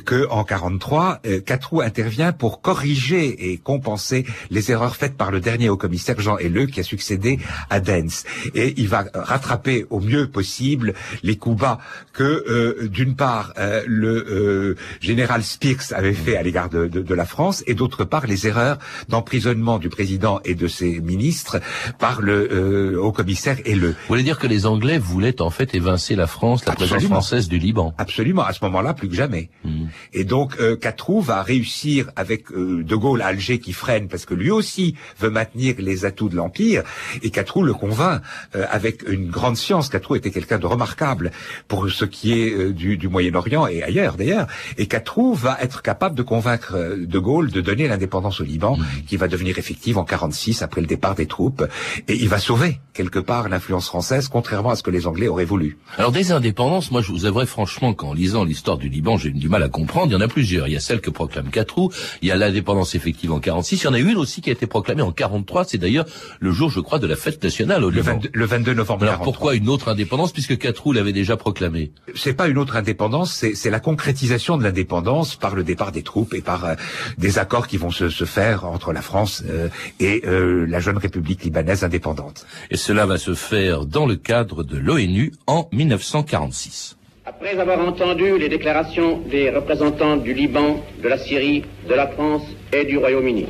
que 0.05 0.29
en 0.31 0.44
43. 0.44 1.20
Catrou 1.44 1.81
intervient 1.81 2.33
pour 2.33 2.61
corriger 2.61 3.50
et 3.50 3.59
compenser 3.59 4.27
les 4.50 4.70
erreurs 4.70 4.96
faites 4.96 5.16
par 5.16 5.31
le 5.31 5.40
dernier 5.40 5.68
haut-commissaire 5.68 6.20
Jean 6.20 6.38
Helleux 6.38 6.66
qui 6.66 6.81
a 6.81 6.83
succédé 6.83 7.38
à 7.70 7.81
Dens. 7.81 8.24
Et 8.55 8.74
il 8.77 8.88
va 8.88 9.05
rattraper 9.14 9.87
au 9.90 10.00
mieux 10.00 10.29
possible 10.29 10.94
les 11.22 11.37
coups 11.37 11.61
bas 11.61 11.79
que, 12.12 12.22
euh, 12.22 12.88
d'une 12.88 13.16
part, 13.16 13.53
euh, 13.59 13.83
le 13.87 14.27
euh, 14.31 14.77
général 15.00 15.42
Spears 15.42 15.92
avait 15.92 16.14
fait 16.14 16.37
à 16.37 16.42
l'égard 16.42 16.68
de, 16.68 16.87
de, 16.87 17.00
de, 17.00 17.14
la 17.14 17.24
France, 17.24 17.62
et 17.66 17.74
d'autre 17.74 18.05
part, 18.05 18.27
les 18.27 18.46
erreurs 18.46 18.79
d'emprisonnement 19.09 19.79
du 19.79 19.88
président 19.88 20.40
et 20.44 20.55
de 20.55 20.68
ses 20.68 21.00
ministres 21.00 21.61
par 22.05 22.21
le 22.21 22.53
euh, 22.53 23.01
haut-commissaire 23.01 23.57
et 23.64 23.75
le. 23.75 23.88
Vous 23.88 24.09
voulez 24.09 24.23
dire 24.23 24.38
que 24.38 24.47
les 24.47 24.67
Anglais 24.67 24.99
voulaient 24.99 25.40
en 25.40 25.49
fait 25.49 25.75
évincer 25.75 26.14
la 26.17 26.27
France, 26.27 26.67
la 26.67 26.75
présence 26.75 27.05
française 27.05 27.49
du 27.49 27.59
Liban 27.59 27.95
Absolument, 27.97 28.45
à 28.45 28.53
ce 28.53 28.62
moment-là 28.67 28.93
plus 28.93 29.09
que 29.09 29.14
jamais. 29.14 29.49
Hmm. 29.64 29.87
Et 30.12 30.25
donc 30.25 30.61
euh, 30.61 30.77
Catrou 30.77 31.23
va 31.23 31.43
réussir 31.43 32.11
avec 32.14 32.53
euh, 32.53 32.85
De 32.85 32.95
Gaulle 32.95 33.23
à 33.23 33.29
Alger 33.29 33.59
qui 33.59 33.73
freine 33.73 34.09
parce 34.09 34.27
que 34.27 34.35
lui 34.35 34.51
aussi 34.51 34.97
veut 35.19 35.31
maintenir 35.31 35.77
les 35.79 36.05
atouts 36.05 36.29
de 36.29 36.37
l'Empire 36.37 36.83
et 37.23 37.31
Catrou 37.31 37.62
le 37.62 37.73
convainc 37.73 38.21
euh, 38.55 38.67
avec 38.71 39.09
une 39.09 39.31
grande 39.31 39.57
science. 39.57 39.88
Catrou 39.88 40.14
était 40.14 40.31
quelqu'un 40.31 40.59
de 40.59 40.67
remarquable 40.67 41.33
pour 41.69 41.88
ce 41.88 42.05
qui 42.05 42.38
est 42.38 42.53
euh, 42.53 42.75
du, 42.75 42.99
du 42.99 43.09
Moyen-Orient 43.09 43.67
et 43.67 43.83
ailleurs 43.83 44.19
d'ailleurs. 44.19 44.47
Et 44.77 44.88
Catrou 44.88 45.33
va 45.33 45.57
être 45.62 45.81
capable 45.81 46.17
de 46.17 46.23
convaincre 46.23 46.99
De 46.99 47.19
Gaulle 47.19 47.51
de 47.51 47.62
donner 47.62 47.88
l'indépendance 47.88 48.43
au 48.43 48.45
Liban 48.45 48.77
hmm. 48.77 49.07
qui 49.07 49.17
va 49.17 49.27
devenir 49.27 49.57
effective 49.57 49.97
en 49.97 50.05
46 50.05 50.61
après 50.61 50.83
le 50.83 50.87
départ 50.87 51.14
des 51.14 51.25
troupes 51.25 51.64
et 52.09 52.14
il 52.14 52.28
va 52.28 52.38
sauver 52.38 52.80
quelque 52.92 53.18
part 53.18 53.48
l'influence 53.48 53.88
française, 53.88 54.28
contrairement 54.28 54.70
à 54.70 54.76
ce 54.76 54.83
que 54.83 54.90
les 54.90 55.07
Anglais 55.07 55.26
auraient 55.26 55.44
voulu. 55.44 55.78
Alors 55.98 56.12
des 56.12 56.30
indépendances, 56.30 56.92
moi 56.92 57.02
je 57.02 57.11
vous 57.11 57.26
avouerai 57.26 57.46
franchement 57.46 57.92
qu'en 57.92 58.14
lisant 58.14 58.44
l'histoire 58.44 58.78
du 58.78 58.88
Liban, 58.88 59.16
j'ai 59.16 59.30
eu 59.30 59.33
du 59.33 59.48
mal 59.48 59.62
à, 59.62 59.68
comprendre, 59.68 60.07
il 60.07 60.12
y 60.12 60.16
en 60.16 60.20
a 60.20 60.28
plusieurs. 60.28 60.68
Il 60.68 60.72
y 60.72 60.76
a 60.76 60.80
celle 60.80 61.00
que 61.00 61.11
proclame 61.11 61.50
Catroux, 61.50 61.90
il 62.22 62.28
y 62.28 62.30
a 62.30 62.37
l'indépendance 62.37 62.94
effective 62.94 63.33
en 63.33 63.40
46, 63.40 63.83
il 63.83 63.85
y 63.85 63.88
en 63.88 63.94
a 63.94 63.98
une 63.98 64.16
aussi 64.16 64.40
qui 64.40 64.50
a 64.50 64.52
été 64.52 64.66
proclamée 64.66 65.02
en 65.02 65.11
43, 65.11 65.64
c'est 65.64 65.78
d'ailleurs 65.78 66.07
le 66.38 66.52
jour, 66.52 66.70
je 66.70 66.80
crois, 66.80 67.00
de 67.00 67.07
la 67.07 67.16
fête 67.16 67.42
nationale 67.42 67.83
au 67.83 67.90
Le 67.90 68.00
Liban. 68.00 68.12
22, 68.12 68.30
le 68.33 68.46
22 68.46 68.74
novembre 68.74 69.02
Alors 69.02 69.14
43. 69.14 69.24
pourquoi 69.33 69.54
une 69.57 69.68
autre 69.68 69.88
indépendance 69.88 70.33
puisque 70.33 70.57
Catroux 70.57 70.92
l'avait 70.92 71.12
déjà 71.12 71.37
proclamée? 71.37 71.90
C'est 72.14 72.35
pas 72.35 72.46
une 72.46 72.59
autre 72.59 72.76
indépendance, 72.76 73.33
c'est 73.33 73.54
c'est 73.54 73.70
la 73.70 73.80
concrétisation 73.80 74.57
de 74.57 74.62
l'indépendance 74.62 75.37
par 75.37 75.54
le 75.54 75.64
départ 75.64 75.92
des 75.92 76.02
troupes 76.02 76.35
et 76.35 76.42
par 76.42 76.64
euh, 76.64 76.74
des 77.18 77.38
accords 77.38 77.66
qui 77.66 77.76
vont 77.76 77.90
se, 77.90 78.09
se 78.09 78.24
faire 78.24 78.64
entre 78.66 78.92
la 78.92 79.02
France 79.02 79.42
euh, 79.48 79.68
et 80.00 80.22
euh, 80.26 80.66
la 80.66 80.80
jeune 80.80 80.98
République 80.98 81.44
libanaise 81.44 81.84
indépendante. 81.85 82.47
Et 82.70 82.77
cela 82.77 83.07
va 83.07 83.18
se 83.18 83.35
faire 83.35 83.87
dans 83.87 84.07
le 84.07 84.16
cadre 84.16 84.64
de 84.64 84.77
l'ONU 84.77 85.33
en 85.47 85.68
1946. 85.73 86.97
Après 87.27 87.59
avoir 87.59 87.81
entendu 87.81 88.38
les 88.38 88.49
déclarations 88.49 89.18
des 89.31 89.51
représentants 89.51 90.16
du 90.16 90.35
Liban, 90.35 90.83
de 91.03 91.09
la 91.09 91.18
Syrie, 91.18 91.64
de 91.88 91.94
la 91.94 92.09
France 92.09 92.42
et 92.73 92.85
du 92.85 92.99
Royaume-Uni, 92.99 93.47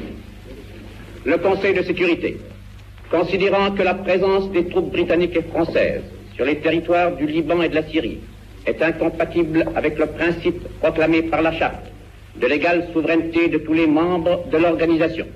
le 1.24 1.38
Conseil 1.38 1.74
de 1.74 1.82
sécurité, 1.82 2.38
considérant 3.10 3.72
que 3.72 3.82
la 3.82 3.94
présence 3.94 4.50
des 4.52 4.68
troupes 4.68 4.92
britanniques 4.92 5.36
et 5.36 5.42
françaises 5.42 6.02
sur 6.36 6.44
les 6.44 6.60
territoires 6.60 7.16
du 7.16 7.26
Liban 7.26 7.62
et 7.62 7.68
de 7.68 7.74
la 7.74 7.88
Syrie 7.88 8.18
est 8.66 8.80
incompatible 8.82 9.66
avec 9.74 9.98
le 9.98 10.06
principe 10.06 10.62
proclamé 10.80 11.22
par 11.22 11.42
la 11.42 11.52
Charte 11.52 11.84
de 12.36 12.46
l'égale 12.46 12.88
souveraineté 12.92 13.48
de 13.48 13.58
tous 13.58 13.72
les 13.74 13.86
membres 13.86 14.44
de 14.50 14.56
l'organisation, 14.56 15.26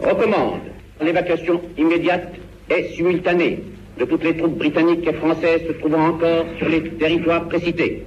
recommande 0.00 0.69
l'évacuation 1.02 1.60
immédiate 1.78 2.34
et 2.68 2.88
simultanée 2.94 3.62
de 3.98 4.04
toutes 4.04 4.24
les 4.24 4.36
troupes 4.36 4.56
britanniques 4.56 5.06
et 5.06 5.12
françaises 5.12 5.62
se 5.66 5.72
trouvant 5.72 6.06
encore 6.08 6.44
sur 6.58 6.68
les 6.68 6.82
territoires 6.90 7.46
précités. 7.48 8.04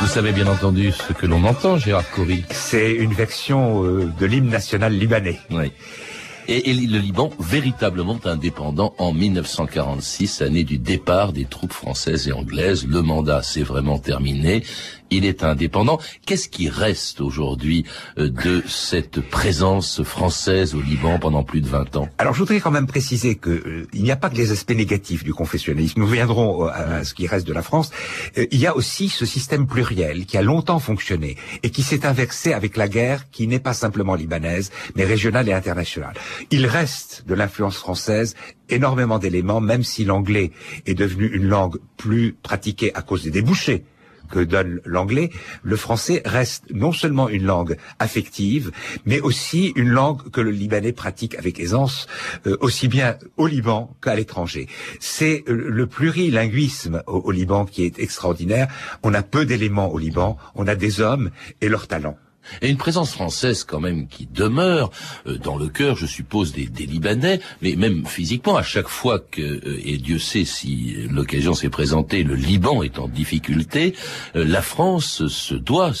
Vous 0.00 0.14
savez 0.14 0.32
bien 0.32 0.48
entendu 0.48 0.90
ce 0.90 1.12
que 1.12 1.26
l'on 1.26 1.44
entend, 1.44 1.76
Gérard 1.76 2.10
Coury. 2.10 2.42
C'est 2.50 2.92
une 2.92 3.12
version 3.12 3.84
euh, 3.84 4.10
de 4.18 4.26
l'hymne 4.26 4.48
national 4.48 4.92
libanais. 4.92 5.38
Oui. 5.50 5.70
Et, 6.50 6.72
le 6.72 6.98
Liban, 6.98 7.28
véritablement 7.38 8.18
indépendant 8.24 8.94
en 8.96 9.12
1946, 9.12 10.40
année 10.40 10.64
du 10.64 10.78
départ 10.78 11.34
des 11.34 11.44
troupes 11.44 11.74
françaises 11.74 12.26
et 12.26 12.32
anglaises. 12.32 12.86
Le 12.86 13.02
mandat 13.02 13.42
s'est 13.42 13.62
vraiment 13.62 13.98
terminé. 13.98 14.64
Il 15.10 15.24
est 15.24 15.42
indépendant. 15.42 15.98
Qu'est-ce 16.26 16.48
qui 16.48 16.68
reste 16.68 17.20
aujourd'hui 17.20 17.84
euh, 18.18 18.28
de 18.28 18.62
cette 18.66 19.20
présence 19.20 20.02
française 20.02 20.74
au 20.74 20.82
Liban 20.82 21.18
pendant 21.18 21.42
plus 21.42 21.60
de 21.60 21.68
20 21.68 21.96
ans? 21.96 22.08
Alors 22.18 22.34
je 22.34 22.40
voudrais 22.40 22.60
quand 22.60 22.70
même 22.70 22.86
préciser 22.86 23.36
que 23.36 23.50
euh, 23.50 23.86
il 23.92 24.02
n'y 24.02 24.10
a 24.10 24.16
pas 24.16 24.28
que 24.28 24.36
les 24.36 24.52
aspects 24.52 24.74
négatifs 24.74 25.24
du 25.24 25.32
confessionnalisme. 25.32 26.00
Nous 26.00 26.06
viendrons 26.06 26.66
euh, 26.66 26.70
à, 26.70 27.04
ce 27.04 27.14
qui 27.14 27.26
reste 27.26 27.46
de 27.46 27.52
la 27.52 27.62
France. 27.62 27.90
Il 28.36 28.58
y 28.58 28.66
a 28.66 28.76
aussi 28.76 29.08
ce 29.08 29.24
système 29.24 29.66
pluriel 29.66 30.26
qui 30.26 30.36
a 30.36 30.42
longtemps 30.42 30.78
fonctionné 30.78 31.36
et 31.62 31.70
qui 31.70 31.82
s'est 31.82 32.04
inversé 32.04 32.52
avec 32.52 32.76
la 32.76 32.88
guerre 32.88 33.30
qui 33.30 33.46
n'est 33.46 33.60
pas 33.60 33.72
simplement 33.72 34.14
libanaise 34.14 34.70
mais 34.94 35.04
régionale 35.04 35.48
et 35.48 35.52
internationale. 35.52 36.14
Il 36.50 36.66
reste 36.66 37.24
de 37.26 37.34
l'influence 37.34 37.76
française 37.76 38.34
énormément 38.68 39.18
d'éléments, 39.18 39.60
même 39.60 39.82
si 39.82 40.04
l'anglais 40.04 40.50
est 40.86 40.94
devenu 40.94 41.26
une 41.26 41.48
langue 41.48 41.78
plus 41.96 42.36
pratiquée 42.42 42.94
à 42.94 43.02
cause 43.02 43.24
des 43.24 43.30
débouchés 43.30 43.84
que 44.30 44.40
donne 44.40 44.80
l'anglais, 44.84 45.30
le 45.62 45.76
français 45.76 46.22
reste 46.24 46.64
non 46.70 46.92
seulement 46.92 47.28
une 47.28 47.44
langue 47.44 47.76
affective, 47.98 48.70
mais 49.06 49.20
aussi 49.20 49.72
une 49.76 49.88
langue 49.88 50.30
que 50.30 50.40
le 50.40 50.50
Libanais 50.50 50.92
pratique 50.92 51.34
avec 51.36 51.60
aisance, 51.60 52.06
euh, 52.46 52.56
aussi 52.60 52.88
bien 52.88 53.16
au 53.36 53.46
Liban 53.46 53.96
qu'à 54.02 54.14
l'étranger. 54.14 54.68
C'est 55.00 55.44
euh, 55.48 55.54
le 55.68 55.86
plurilinguisme 55.86 57.02
au, 57.06 57.18
au 57.18 57.30
Liban 57.30 57.64
qui 57.64 57.84
est 57.84 57.98
extraordinaire. 57.98 58.68
On 59.02 59.14
a 59.14 59.22
peu 59.22 59.44
d'éléments 59.44 59.90
au 59.90 59.98
Liban, 59.98 60.36
on 60.54 60.66
a 60.66 60.74
des 60.74 61.00
hommes 61.00 61.30
et 61.60 61.68
leurs 61.68 61.86
talents. 61.86 62.18
Et 62.62 62.68
une 62.68 62.76
présence 62.76 63.12
française 63.12 63.64
quand 63.64 63.80
même 63.80 64.08
qui 64.08 64.26
demeure 64.26 64.90
euh, 65.26 65.38
dans 65.38 65.56
le 65.56 65.68
cœur, 65.68 65.96
je 65.96 66.06
suppose, 66.06 66.52
des, 66.52 66.66
des, 66.66 66.86
Libanais, 66.86 67.40
mais 67.62 67.76
même 67.76 68.06
physiquement, 68.06 68.56
à 68.56 68.62
chaque 68.62 68.88
fois 68.88 69.18
que, 69.18 69.42
euh, 69.42 69.80
et 69.84 69.98
Dieu 69.98 70.18
sait 70.18 70.44
si 70.44 70.96
l'occasion 71.10 71.54
s'est 71.54 71.68
présentée, 71.68 72.22
le 72.22 72.34
Liban 72.34 72.82
est 72.82 72.98
en 72.98 73.08
difficulté, 73.08 73.94
euh, 74.36 74.44
la 74.44 74.62
France 74.62 75.26
se 75.26 75.54
doit, 75.54 75.92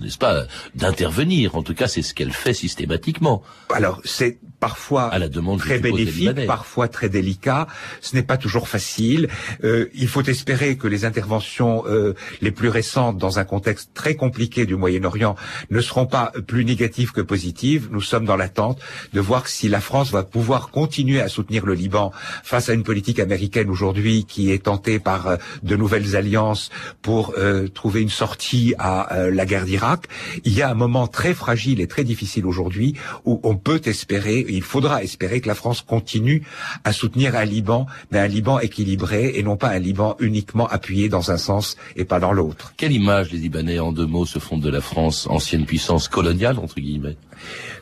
n'est-ce 0.00 0.18
pas, 0.18 0.46
d'intervenir. 0.74 1.56
En 1.56 1.62
tout 1.62 1.74
cas, 1.74 1.88
c'est 1.88 2.02
ce 2.02 2.14
qu'elle 2.14 2.32
fait 2.32 2.54
systématiquement. 2.54 3.42
Alors, 3.70 4.00
c'est 4.04 4.38
parfois 4.60 5.04
à 5.08 5.18
la 5.18 5.28
demande 5.28 5.58
très 5.58 5.78
bénéfique, 5.78 6.46
parfois 6.46 6.88
très 6.88 7.08
délicat. 7.08 7.66
Ce 8.00 8.16
n'est 8.16 8.22
pas 8.22 8.36
toujours 8.36 8.68
facile. 8.68 9.28
Euh, 9.64 9.88
il 9.94 10.08
faut 10.08 10.22
espérer 10.22 10.76
que 10.76 10.88
les 10.88 11.04
interventions 11.04 11.84
euh, 11.86 12.14
les 12.40 12.50
plus 12.50 12.68
récentes 12.68 13.18
dans 13.18 13.38
un 13.38 13.44
contexte 13.44 13.90
très 13.94 14.14
compliqué 14.14 14.66
du 14.66 14.76
Moyen-Orient 14.76 15.36
ne 15.70 15.80
seront 15.86 16.06
pas 16.06 16.32
plus 16.46 16.64
négatives 16.64 17.12
que 17.12 17.20
positives. 17.20 17.88
Nous 17.90 18.00
sommes 18.00 18.24
dans 18.24 18.36
l'attente 18.36 18.80
de 19.12 19.20
voir 19.20 19.48
si 19.48 19.68
la 19.68 19.80
France 19.80 20.10
va 20.10 20.22
pouvoir 20.22 20.70
continuer 20.70 21.20
à 21.20 21.28
soutenir 21.28 21.64
le 21.64 21.74
Liban 21.74 22.12
face 22.44 22.68
à 22.68 22.74
une 22.74 22.82
politique 22.82 23.18
américaine 23.18 23.70
aujourd'hui 23.70 24.24
qui 24.24 24.50
est 24.50 24.64
tentée 24.64 24.98
par 24.98 25.26
euh, 25.26 25.36
de 25.62 25.76
nouvelles 25.76 26.16
alliances 26.16 26.70
pour 27.02 27.34
euh, 27.38 27.68
trouver 27.68 28.02
une 28.02 28.10
sortie 28.10 28.74
à 28.78 29.14
euh, 29.14 29.30
la 29.30 29.46
guerre 29.46 29.64
d'Irak. 29.64 30.06
Il 30.44 30.52
y 30.52 30.62
a 30.62 30.70
un 30.70 30.74
moment 30.74 31.06
très 31.06 31.34
fragile 31.34 31.80
et 31.80 31.86
très 31.86 32.04
difficile 32.04 32.46
aujourd'hui 32.46 32.94
où 33.24 33.40
on 33.42 33.56
peut 33.56 33.80
espérer 33.84 34.44
il 34.48 34.62
faudra 34.62 35.02
espérer 35.02 35.40
que 35.40 35.48
la 35.48 35.54
France 35.54 35.82
continue 35.82 36.42
à 36.84 36.92
soutenir 36.92 37.36
un 37.36 37.44
Liban, 37.44 37.86
mais 38.10 38.18
un 38.18 38.26
Liban 38.26 38.58
équilibré 38.58 39.32
et 39.36 39.42
non 39.42 39.56
pas 39.56 39.68
un 39.68 39.78
Liban 39.78 40.16
uniquement 40.20 40.66
appuyé 40.66 41.08
dans 41.08 41.30
un 41.30 41.36
sens 41.36 41.76
et 41.96 42.04
pas 42.04 42.20
dans 42.20 42.32
l'autre. 42.32 42.74
Quelle 42.76 42.92
image 42.92 43.32
les 43.32 43.38
Libanais, 43.38 43.78
en 43.78 43.92
deux 43.92 44.06
mots, 44.06 44.26
se 44.26 44.38
font 44.38 44.58
de 44.58 44.70
la 44.70 44.80
France, 44.80 45.26
ancienne 45.28 45.64
puissance 45.64 45.75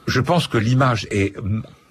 Je 0.07 0.21
pense 0.21 0.47
que 0.47 0.59
l'image 0.59 1.07
est 1.11 1.35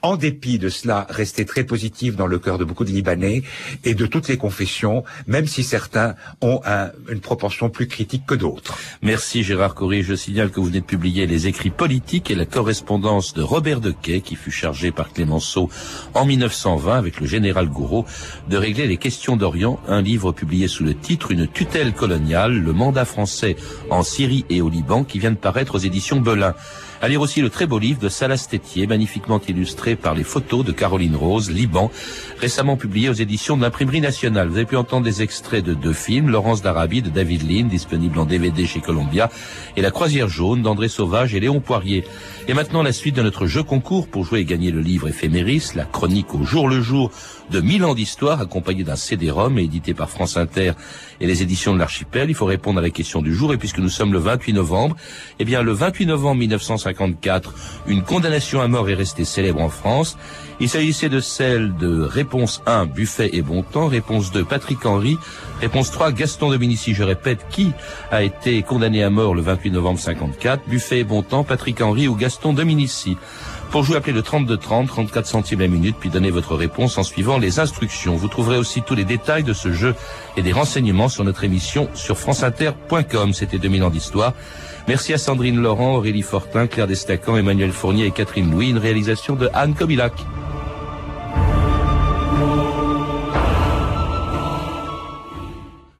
en 0.04 0.18
dépit 0.18 0.60
de 0.60 0.70
cela, 0.70 1.08
rester 1.10 1.46
très 1.46 1.63
positif 1.63 2.16
dans 2.16 2.28
le 2.28 2.38
cœur 2.38 2.58
de 2.58 2.66
beaucoup 2.66 2.84
de 2.84 2.92
Libanais 2.92 3.42
et 3.86 3.96
de 3.96 4.06
toutes 4.06 4.28
les 4.28 4.38
confessions, 4.38 5.04
même 5.28 5.48
si 5.48 5.63
certains 5.63 6.16
ont 6.42 6.62
un, 6.66 6.92
une 7.10 7.22
proportion 7.22 7.70
plus 7.70 7.88
critique 7.88 8.26
que 8.26 8.36
d'autres. 8.36 8.78
Merci 9.02 9.44
Gérard 9.44 9.74
Corrie. 9.74 10.04
Je 10.04 10.13
signale 10.13 10.52
que 10.52 10.60
vous 10.60 10.68
venez 10.68 10.82
de 10.82 10.86
publier 10.86 11.26
les 11.26 11.48
écrits 11.48 11.70
politiques 11.70 12.30
et 12.30 12.36
la 12.36 12.46
correspondance 12.46 13.34
de 13.34 13.42
Robert 13.42 13.80
Dequet, 13.80 14.20
qui 14.20 14.36
fut 14.36 14.52
chargé 14.52 14.92
par 14.92 15.13
Clémenceau 15.13 15.70
en 16.13 16.26
1920 16.26 16.98
avec 16.98 17.22
le 17.22 17.26
général 17.26 17.70
Gouraud 17.70 18.06
de 18.50 18.58
régler 18.58 18.88
les 18.88 18.98
questions 18.98 19.38
d'Orient, 19.38 19.80
un 19.88 20.02
livre 20.02 20.34
publié 20.34 20.68
sous 20.68 20.84
le 20.84 20.96
titre 20.96 21.32
Une 21.32 21.48
tutelle 21.48 21.94
coloniale, 21.94 22.54
le 22.54 22.74
mandat 22.74 23.06
français 23.06 23.56
en 23.89 24.04
Syrie 24.04 24.46
et 24.50 24.62
au 24.62 24.70
Liban, 24.70 25.06
qui 25.06 25.20
vient 25.20 25.32
de 25.32 25.38
paraître 25.38 25.76
aux 25.76 25.80
éditions 25.80 26.20
Belin. 26.20 26.56
À 27.04 27.10
lire 27.10 27.20
aussi 27.20 27.42
le 27.42 27.50
très 27.50 27.66
beau 27.66 27.80
livre 27.80 28.00
de 28.00 28.08
Salas 28.08 28.48
Tétier, 28.50 28.88
magnifiquement 28.88 29.42
illustré 29.46 29.98
par 29.98 30.16
les 30.16 30.24
photos 30.24 30.63
de 30.63 30.72
Caroline 30.72 31.18
Rose, 31.18 31.52
Liban, 31.52 31.92
récemment 32.39 32.78
publié 32.78 33.10
aux 33.10 33.13
éditions 33.13 33.58
de 33.58 33.62
l'Imprimerie 33.62 34.00
nationale. 34.00 34.48
Vous 34.48 34.56
avez 34.56 34.66
pu 34.66 34.78
entendre 34.78 35.04
des 35.04 35.22
extraits 35.22 35.66
de 35.66 35.74
deux 35.74 35.92
films, 35.92 36.30
Laurence 36.30 36.62
d'Arabie 36.62 37.02
de 37.02 37.10
David 37.10 37.42
Lean, 37.46 37.68
disponible 37.68 38.18
en 38.20 38.24
DVD 38.24 38.66
chez 38.66 38.80
Columbia, 38.80 39.30
et 39.76 39.82
La 39.82 39.92
Croisière 39.92 40.30
jaune 40.30 40.62
d'André 40.62 40.88
Sauvage 40.88 41.36
et 41.36 41.42
Léon 41.42 41.60
Poirier. 41.60 42.06
Et 42.48 42.54
maintenant 42.54 42.84
la 42.84 42.94
suite 42.94 43.18
de 43.18 43.22
notre 43.22 43.48
jeu 43.48 43.63
concours 43.63 44.08
pour 44.08 44.24
jouer 44.24 44.39
et 44.39 44.46
gagner 44.46 44.72
le 44.72 44.80
livre 44.80 45.10
éphéméris, 45.10 45.72
la 45.76 45.84
chronique 45.84 46.34
au 46.34 46.46
jour 46.46 46.70
le 46.70 46.82
jour 46.82 47.12
de 47.50 47.60
mille 47.60 47.84
ans 47.84 47.96
d'histoire, 47.96 48.39
accompagné 48.39 48.86
d'un 48.86 48.96
CD-ROM 48.96 49.60
et 49.60 49.63
édité 49.63 49.94
par 49.94 50.10
France 50.10 50.38
Inter 50.38 50.72
et 51.20 51.28
les 51.28 51.42
éditions 51.42 51.74
de 51.74 51.80
l'Archipel. 51.80 52.30
Il 52.30 52.36
faut 52.36 52.46
répondre 52.46 52.80
à 52.80 52.82
la 52.82 52.89
question 52.89 53.22
du 53.22 53.34
jour 53.34 53.54
et 53.54 53.58
puisque 53.58 53.80
nous 53.80 53.89
sommes 53.89 54.13
le 54.13 54.20
28 54.20 54.54
novembre, 54.54 54.96
eh 55.39 55.46
bien 55.46 55.62
le 55.62 55.74
28 55.74 56.06
novembre 56.06 56.42
1954, 56.93 57.53
une 57.88 58.03
condamnation 58.03 58.62
à 58.62 58.67
mort 58.67 58.89
est 58.89 58.93
restée 58.93 59.25
célèbre 59.25 59.62
en 59.62 59.69
France. 59.69 60.17
Il 60.60 60.69
s'agissait 60.69 61.10
de 61.10 61.19
celle 61.19 61.75
de 61.75 62.01
réponse 62.01 62.62
1, 62.65 62.86
Buffet 62.86 63.32
et 63.34 63.41
Bontemps, 63.41 63.88
réponse 63.88 64.32
2, 64.32 64.45
Patrick 64.45 64.86
Henry, 64.86 65.17
réponse 65.60 65.91
3, 65.91 66.12
Gaston 66.12 66.49
Dominici. 66.49 66.93
Je 66.93 67.03
répète, 67.03 67.45
qui 67.49 67.71
a 68.12 68.23
été 68.23 68.62
condamné 68.62 69.03
à 69.03 69.10
mort 69.10 69.36
le 69.36 69.41
28 69.41 69.71
novembre 69.71 69.99
54, 69.99 70.62
Buffet 70.67 70.99
et 70.99 71.03
Bontemps, 71.03 71.43
Patrick 71.43 71.82
Henry 71.82 72.08
ou 72.08 72.15
Gaston 72.15 72.53
Dominici? 72.53 73.17
Pour 73.73 73.84
jouer, 73.84 73.97
appelez 73.97 74.13
le 74.13 74.21
3230, 74.21 74.88
34 74.88 75.25
centimes 75.25 75.62
la 75.62 75.67
minute, 75.67 75.95
puis 75.99 76.12
donnez 76.12 76.29
votre 76.29 76.56
réponse 76.56 76.95
en 76.99 77.03
suivant 77.03 77.39
les 77.39 77.60
instructions. 77.60 78.15
Vous 78.15 78.27
trouverez 78.27 78.58
aussi 78.58 78.84
tous 78.84 78.93
les 78.93 79.03
détails 79.03 79.41
de 79.41 79.53
ce 79.53 79.73
jeu 79.73 79.95
et 80.38 80.43
des 80.43 80.51
renseignements 80.51 81.10
sur 81.10 81.23
notre 81.23 81.43
émission 81.43 81.89
sur 81.95 82.19
franceinter.com. 82.19 83.34
C'était 83.34 83.58
2000 83.58 83.84
ans 83.84 83.89
d'histoire. 83.89 84.34
Merci 84.88 85.13
à 85.13 85.17
Sandrine 85.17 85.62
Laurent, 85.62 85.96
Aurélie 85.96 86.24
Fortin, 86.24 86.67
Claire 86.67 86.88
Destacan, 86.88 87.38
Emmanuel 87.38 87.72
Fournier 87.72 88.06
et 88.06 88.12
Catherine 88.12 88.52
Louis. 88.52 88.69
Une 88.69 88.78
réalisation 88.78 89.36
de 89.36 89.50
Anne 89.54 89.76
Kobilac. 89.76 90.13